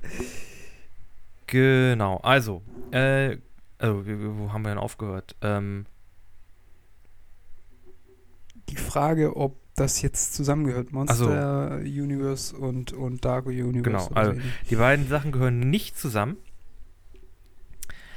[1.48, 2.62] genau, also,
[2.92, 3.38] äh,
[3.78, 5.36] also, wo haben wir denn aufgehört?
[5.42, 5.86] Ähm,
[8.70, 13.82] Die Frage, ob das jetzt zusammengehört, Monster Universe und, und Dark Universe.
[13.84, 14.34] Genau, also-
[14.70, 16.38] die beiden Sachen gehören nicht zusammen.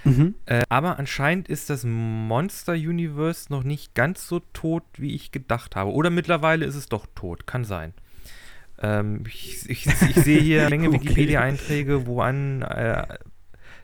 [0.04, 0.34] Mhm.
[0.46, 5.76] Äh, aber anscheinend ist das Monster Universe noch nicht ganz so tot, wie ich gedacht
[5.76, 5.92] habe.
[5.92, 7.46] Oder mittlerweile ist es doch tot.
[7.46, 7.94] Kann sein.
[8.80, 11.00] Ähm, ich, ich, ich sehe hier eine Menge Okay.
[11.00, 13.06] Wikipedia-Einträge, wo an äh,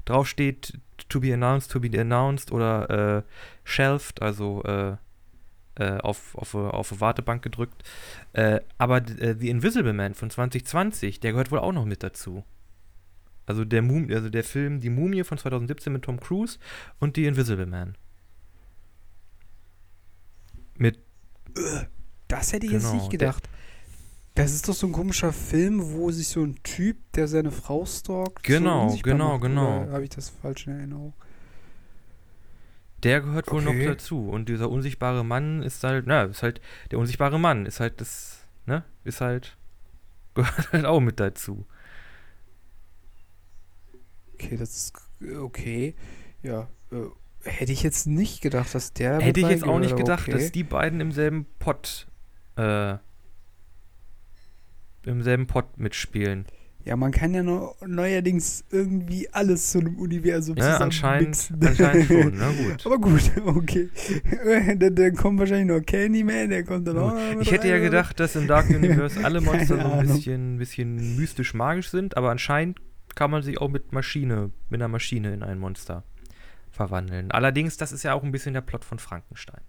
[0.04, 3.22] draufsteht to be announced, to be announced oder äh,
[3.64, 4.96] shelved, also äh,
[5.76, 7.84] äh, auf, auf, auf eine Wartebank gedrückt.
[8.32, 12.44] Äh, aber äh, The Invisible Man von 2020, der gehört wohl auch noch mit dazu.
[13.48, 16.58] Also der, Mum also der Film Die Mumie von 2017 mit Tom Cruise
[17.00, 17.96] und The Invisible Man.
[20.76, 20.98] Mit,
[22.28, 23.48] Das hätte ich jetzt Genau, nicht gedacht.
[24.34, 27.84] Das ist doch so ein komischer Film, wo sich so ein Typ, der seine Frau
[27.86, 29.86] stalkt, Genau, so unsichtbar genau, macht, genau.
[29.90, 31.14] Habe ich das falsch in Erinnerung?
[33.04, 33.86] der gehört wohl Okay.
[33.86, 34.28] noch dazu.
[34.28, 38.44] Und dieser unsichtbare Mann ist halt, na, ist halt, der unsichtbare Mann ist halt das,
[38.66, 39.56] ne, ist halt,
[40.34, 41.64] gehört halt auch mit dazu.
[44.40, 45.94] Okay, das ist äh, okay.
[46.42, 46.96] Ja, äh,
[47.42, 49.20] hätte ich jetzt nicht gedacht, dass der.
[49.20, 50.38] Hätte ich jetzt auch nicht gedacht, okay.
[50.38, 52.06] dass die beiden im selben Pott,
[52.56, 52.96] äh,
[55.04, 56.46] im selben Pott mitspielen.
[56.84, 61.66] Ja, man kann ja nur neuerdings irgendwie alles zu einem Universum Ja, zusammen anscheinend, mixen.
[61.66, 62.86] anscheinend schon, na gut.
[62.86, 63.90] Aber gut, okay.
[64.78, 67.12] dann, dann kommt wahrscheinlich noch Candyman, der kommt dann auch.
[67.12, 70.58] noch Ich hätte ja rein, gedacht, dass im Dark Universe alle Monster so ein bisschen,
[70.58, 72.78] bisschen mystisch-magisch sind, aber anscheinend
[73.18, 76.04] kann man sich auch mit Maschine, mit einer Maschine in ein Monster
[76.70, 77.32] verwandeln.
[77.32, 79.60] Allerdings, das ist ja auch ein bisschen der Plot von Frankenstein.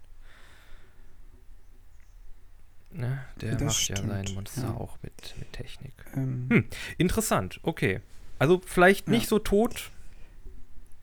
[2.92, 3.24] Ne?
[3.40, 4.74] Der Das macht ja stimmt, sein Monster ja.
[4.74, 5.92] auch mit, mit Technik.
[6.14, 6.64] Ähm, Hm.
[6.96, 8.00] Interessant, okay.
[8.38, 9.14] Also vielleicht Ja.
[9.14, 9.90] nicht so tot,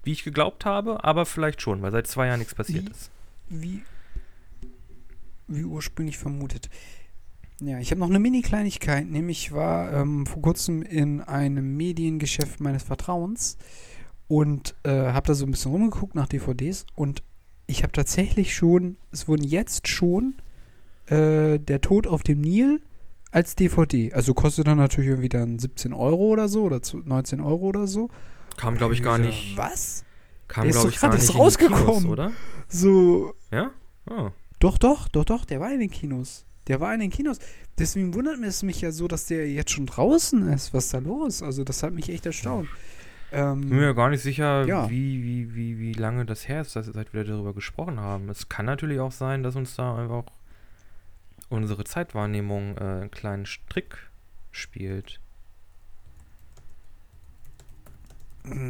[0.03, 2.91] wie ich geglaubt habe, aber vielleicht schon, weil seit zwei Jahren nichts passiert Wie?
[2.91, 3.11] ist.
[3.49, 3.83] wie,
[5.47, 6.69] wie ursprünglich vermutet.
[7.59, 12.83] Ja, ich habe noch eine Mini-Kleinigkeit, nämlich war ähm, vor kurzem in einem Mediengeschäft meines
[12.83, 13.57] Vertrauens
[14.27, 17.23] und äh, habe da so ein bisschen rumgeguckt nach DVDs und
[17.65, 20.35] ich habe tatsächlich schon, es wurden jetzt schon
[21.07, 22.81] äh, Der Tod auf dem Nil
[23.31, 24.13] als DVD.
[24.13, 27.87] Also kostet dann natürlich irgendwie dann 17 Euro oder so oder zu- 19 Euro oder
[27.87, 28.09] so.
[28.55, 29.57] Kam, glaube ich, gar nicht.
[29.57, 30.03] Was?
[30.47, 32.09] Kam, Der ist glaube doch gar erst die Kinos, rausgekommen.
[32.09, 32.31] oder?
[32.69, 33.71] So, Ja?
[34.09, 34.29] Oh.
[34.59, 36.45] Doch, doch, doch, doch, der war in den Kinos.
[36.67, 37.39] Der war in den Kinos.
[37.77, 40.73] Deswegen wundert es mich ja so, dass der jetzt schon draußen ist.
[40.73, 41.41] Was ist da los?
[41.41, 42.67] Also, das hat mich echt erstaunt.
[43.31, 44.89] Ähm, Bin mir gar nicht sicher, Ja.
[44.89, 48.29] wie, wie, wie, wie lange das her ist, dass wir seit wir darüber gesprochen haben.
[48.29, 50.23] Es kann natürlich auch sein, dass uns da einfach
[51.49, 53.97] unsere Zeitwahrnehmung äh, einen kleinen Strick
[54.51, 55.19] spielt.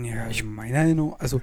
[0.04, 1.42] ja, ich meine also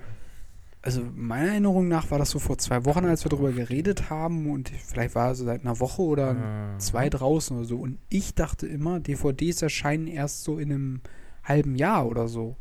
[0.85, 4.51] also meiner Erinnerung nach war das so vor zwei Wochen, als wir darüber geredet haben
[4.51, 6.79] und vielleicht war es so seit einer Woche oder Ah.
[6.79, 7.79] zwei draußen oder so.
[7.79, 11.01] Und ich dachte immer, DVDs erscheinen erst so in einem
[11.43, 12.57] halben Jahr oder so.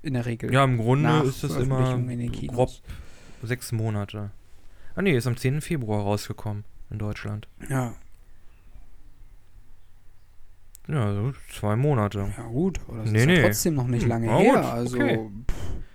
[0.00, 0.52] In der Regel.
[0.52, 1.98] Ja, im Grunde Nach ist das immer
[2.48, 2.70] grob
[3.42, 4.30] sechs Monate.
[4.94, 5.60] Ah nee, ist am 10.
[5.60, 7.48] Februar rausgekommen in Deutschland.
[7.68, 7.94] Ja,
[10.88, 12.32] Ja, so zwei Monate.
[12.36, 13.42] ja gut, aber das Nee, ist ja nee.
[13.42, 14.54] trotzdem noch nicht Hm, lange na her.
[14.54, 15.18] gut, also, okay.
[15.50, 15.87] pff, es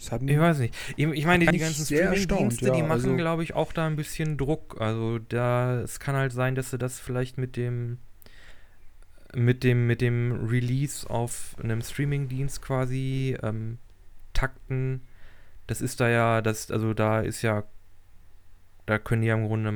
[0.00, 0.74] Ich weiß nicht.
[0.96, 3.86] Ich, ich meine, die ich ganzen Streaming-Dienste, ja, die machen, also- glaube ich, auch da
[3.86, 4.80] ein bisschen Druck.
[4.80, 7.98] Also da, es kann halt sein, dass sie das vielleicht mit dem
[9.34, 13.78] mit dem, mit dem Release auf einem Streaming-Dienst quasi ähm,
[14.32, 15.02] takten.
[15.66, 17.64] Das ist da ja, das, also da ist ja,
[18.90, 19.70] da können die ja im Grunde,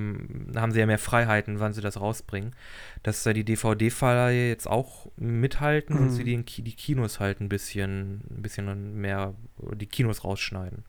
[0.60, 2.54] haben sie ja mehr Freiheiten, wann sie das rausbringen.
[3.02, 6.10] Dass da die DVD-Verleihe jetzt auch mithalten und Mhm.
[6.10, 9.34] sie die, in Ki- die Kinos halt ein bisschen, ein bisschen mehr,
[9.76, 10.84] die Kinos rausschneiden.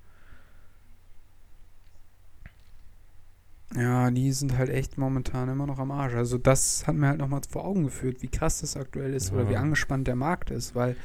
[3.75, 6.13] Ja, die sind halt echt momentan immer noch am Arsch.
[6.13, 9.43] Also das hat mir halt nochmal vor Augen geführt, wie krass das aktuell ist oder
[9.43, 9.49] Ja.
[9.49, 10.95] wie angespannt der Markt ist, weil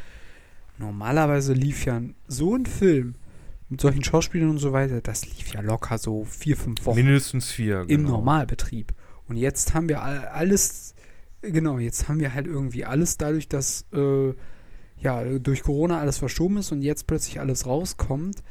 [0.78, 3.14] normalerweise lief ja so ein Film
[3.70, 7.50] mit solchen Schauspielern und so weiter, das lief ja locker so vier, fünf Wochen Mindestens
[7.50, 8.10] vier, im genau.
[8.10, 8.92] Normalbetrieb.
[9.28, 10.94] Und jetzt haben wir all- alles,
[11.40, 14.34] genau, jetzt haben wir halt irgendwie alles dadurch, dass äh,
[14.98, 18.42] ja durch Corona alles verschoben ist und jetzt plötzlich alles rauskommt.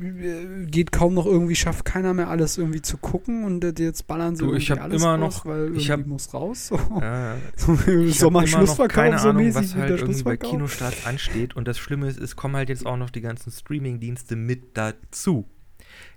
[0.00, 4.06] Äh, Geht kaum noch irgendwie, schafft keiner mehr alles irgendwie zu gucken und äh, jetzt
[4.06, 6.68] ballern sie Du, ich alles immer raus, noch- weil ich hab- muss raus.
[6.68, 10.36] So, Ja, so Ich Sommerschlussverkauf keine so Ahnung, was halt irgendwie bei.
[10.36, 11.56] Kinostarts ansteht.
[11.56, 15.46] Und das Schlimme ist, es kommen halt jetzt auch noch die ganzen Streaming-Dienste mit dazu.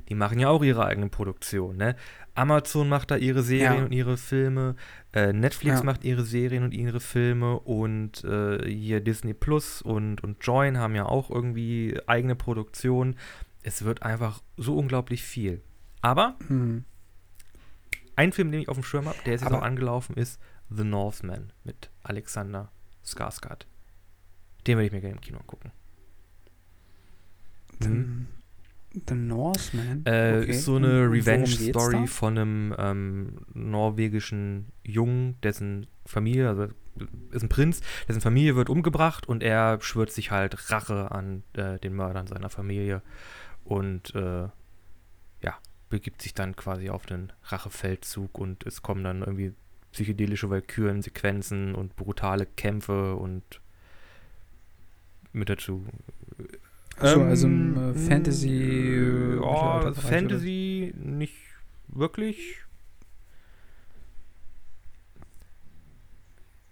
[0.09, 1.95] Die machen ja auch ihre eigenen Produktionen, ne?
[2.33, 3.85] Amazon macht da ihre Serien Ja.
[3.85, 4.75] und ihre Filme,
[5.13, 5.83] äh, Netflix Ja.
[5.85, 10.95] macht ihre Serien und ihre Filme und äh, hier Disney Plus und, und Join haben
[10.95, 13.17] ja auch irgendwie eigene Produktionen.
[13.63, 15.61] Es wird einfach so unglaublich viel.
[16.01, 16.85] Aber Hm.
[18.15, 20.39] ein Film, den ich auf dem Schirm habe, der ist jetzt auch angelaufen, ist
[20.69, 22.71] The Northman mit Alexander
[23.05, 23.65] Skarsgård.
[24.67, 25.71] Den würde ich mir gerne im Kino gucken.
[27.79, 28.27] Mhm.
[28.93, 30.03] The, The Northman.
[30.05, 30.51] Äh, okay.
[30.51, 36.67] Ist so eine Revenge-Story von einem ähm, norwegischen Jungen, dessen Familie, also
[37.31, 41.79] ist ein Prinz, dessen Familie wird umgebracht und er schwört sich halt Rache an äh,
[41.79, 43.01] den Mördern seiner Familie
[43.69, 44.47] und äh,
[45.41, 45.57] ja,
[45.89, 49.53] begibt sich dann quasi auf den Rachefeldzug und es kommen dann irgendwie
[49.91, 53.61] psychedelische Valkyren-Sequenzen und brutale Kämpfe und
[55.31, 55.85] mit dazu.
[56.99, 61.35] So, also im, Ähm, äh, Fantasy, äh, Mittelalterbereich, Fantasy nicht
[61.87, 62.57] wirklich.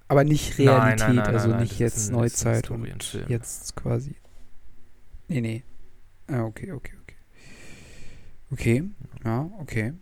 [0.08, 4.16] Aber nicht Nein, nein, Realität, nein, also nein, nein, nicht jetzt Neuzeit und jetzt quasi.
[5.28, 5.64] Nee, nee.
[6.28, 7.16] Ah, okay, okay, okay.
[8.52, 8.84] Okay,
[9.26, 9.94] ja, okay.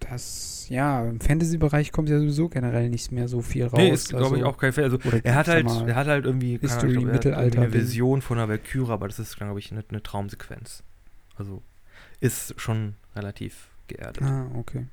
[0.00, 3.78] Das, ja, im Fantasy-Bereich kommt ja sowieso generell nicht mehr so viel raus.
[3.78, 4.84] nee, ist glaube ich also- auch kein Fan.
[4.84, 8.38] Also, er hat halt, er hat halt irgendwie, History, ich glaub, irgendwie eine Vision von
[8.38, 10.82] einer Valkyrie, aber das ist, glaube ich, eine, eine Traumsequenz.
[11.36, 11.62] Also
[12.20, 14.22] ist schon relativ geerdet.
[14.22, 14.86] Ah, okay.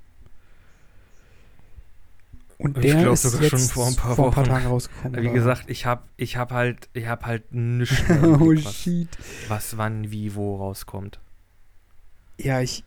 [2.62, 4.44] Und Ich der glaub ist sogar jetzt schon vor ein paar vor ein paar.
[4.44, 5.24] Tagen rausgekommen.
[5.24, 9.08] Wie gesagt, ich habe ich hab halt, ich habe halt nichts oh was, shit.
[9.48, 11.22] was wann, wie, wo rauskommt.
[12.38, 12.84] Ja, ich,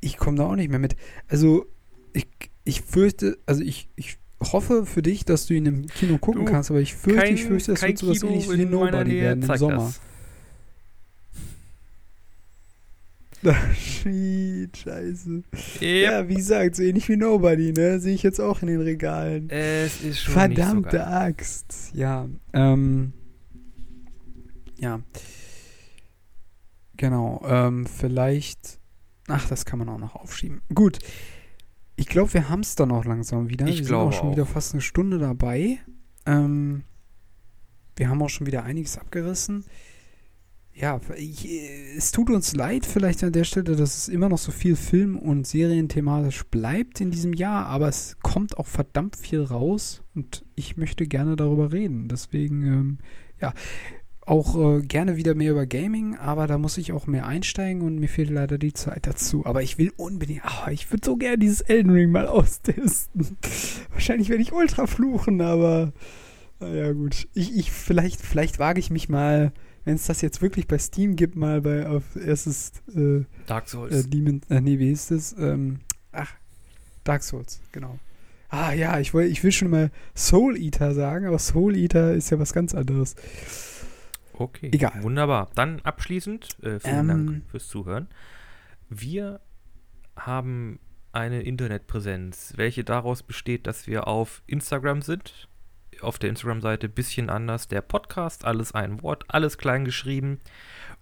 [0.00, 0.94] ich komme da auch nicht mehr mit.
[1.28, 1.66] Also,
[2.12, 2.28] ich,
[2.64, 6.52] ich fürchte, also ich, ich hoffe für dich, dass du ihn im Kino gucken Du,
[6.52, 9.56] kannst, aber ich fürchte, ich fürchte, das kein wird sowas ähnliches wie Nobody werden im
[9.56, 9.76] Sommer.
[9.76, 10.00] das.
[13.74, 15.42] Shit, scheiße.
[15.80, 15.82] Yep.
[15.82, 17.98] Ja, wie gesagt, so ähnlich wie Nobody, ne?
[17.98, 19.50] Sehe ich jetzt auch in den Regalen.
[19.50, 21.00] Es ist schon Verdammte nicht so geil.
[21.00, 21.90] Axt.
[21.94, 23.12] Ja, ähm.
[24.78, 25.00] Ja.
[26.96, 28.78] Genau, ähm, vielleicht.
[29.28, 30.60] Ach, das kann man auch noch aufschieben.
[30.72, 30.98] Gut.
[31.96, 33.66] Ich glaube, wir haben es dann auch langsam wieder.
[33.66, 34.32] Ich wir sind auch schon auch.
[34.32, 35.78] wieder fast eine Stunde dabei.
[36.26, 36.84] Ähm,
[37.96, 39.64] wir haben auch schon wieder einiges abgerissen.
[40.74, 41.46] Ja, ich,
[41.96, 45.18] es tut uns leid vielleicht an der Stelle, dass es immer noch so viel Film-
[45.18, 50.78] und Serienthematisch bleibt in diesem Jahr, aber es kommt auch verdammt viel raus und ich
[50.78, 52.08] möchte gerne darüber reden.
[52.08, 52.98] Deswegen, ähm,
[53.38, 53.52] ja,
[54.24, 57.98] auch äh, gerne wieder mehr über Gaming, aber da muss ich auch mehr einsteigen und
[57.98, 59.44] mir fehlt leider die Zeit dazu.
[59.44, 63.36] Aber ich will unbedingt, ah, ich würde so gerne dieses Elden Ring mal austesten.
[63.90, 65.92] Wahrscheinlich werde ich ultra fluchen, aber
[66.60, 67.28] naja, gut.
[67.34, 69.52] Ich, ich, vielleicht, vielleicht wage ich mich mal,
[69.84, 73.92] wenn es das jetzt wirklich bei Steam gibt, mal bei auf erstes äh, Dark Souls.
[73.92, 75.34] äh, Demon, äh, nee, wie hieß das?
[75.38, 75.80] Ähm,
[76.12, 76.32] ach,
[77.04, 77.98] Dark Souls, genau.
[78.48, 82.30] Ah ja, ich, woll, ich will schon mal Soul Eater sagen, aber Soul Eater ist
[82.30, 83.16] ja was ganz anderes.
[84.34, 85.02] Okay, Egal.
[85.02, 85.50] wunderbar.
[85.54, 87.08] Dann abschließend, äh, vielen Ähm.
[87.08, 88.08] Dank fürs Zuhören.
[88.88, 89.40] Wir
[90.16, 90.78] haben
[91.12, 95.48] eine Internetpräsenz, welche daraus besteht, dass wir auf Instagram sind.
[96.00, 100.40] Auf der Instagram-Seite bisschen anders, der Podcast, alles ein Wort, alles klein geschrieben.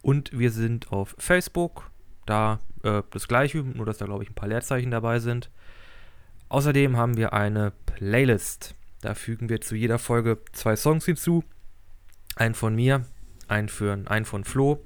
[0.03, 1.91] Und wir sind auf Facebook,
[2.27, 5.51] da äh, das gleiche, nur dass da glaube ich ein paar Leerzeichen dabei sind.
[6.49, 8.75] Außerdem haben wir eine Playlist.
[9.01, 11.45] Da fügen wir zu jeder Folge zwei Songs hinzu.
[12.37, 13.07] Einen von mir,
[13.49, 14.83] einen, für, einen von Flo.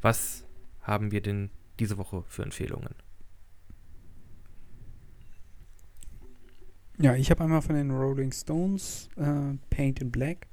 [0.00, 0.44] Was
[0.82, 2.94] haben wir denn diese Woche für Empfehlungen?
[6.98, 10.46] Ja, ich habe einmal von den Rolling Stones äh, Paint in Black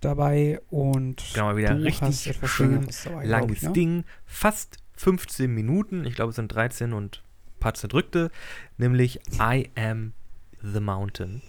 [0.00, 3.72] dabei und Genau, wieder du richtig hast etwas schön dabei, Langes ich, ne?
[3.72, 6.04] Ding, fast 15 Minuten.
[6.04, 8.30] Ich glaube, es sind 13 und ein paar zerdrückte.
[8.76, 10.12] Nämlich I Am
[10.60, 11.42] the Mountain.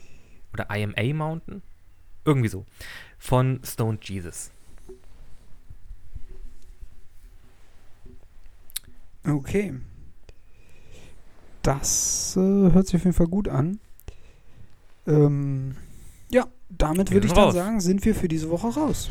[0.54, 1.62] Oder I Am a Mountain.
[2.26, 2.66] Irgendwie so.
[3.18, 4.52] Von Stone Jesus.
[9.26, 9.74] Okay.
[11.70, 13.80] Das äh, hört sich auf jeden Fall gut an.
[15.05, 15.76] Ähm,
[16.32, 17.53] ja, damit würde ich dann raus.
[17.53, 19.07] sagen, sind wir für diese Woche raus.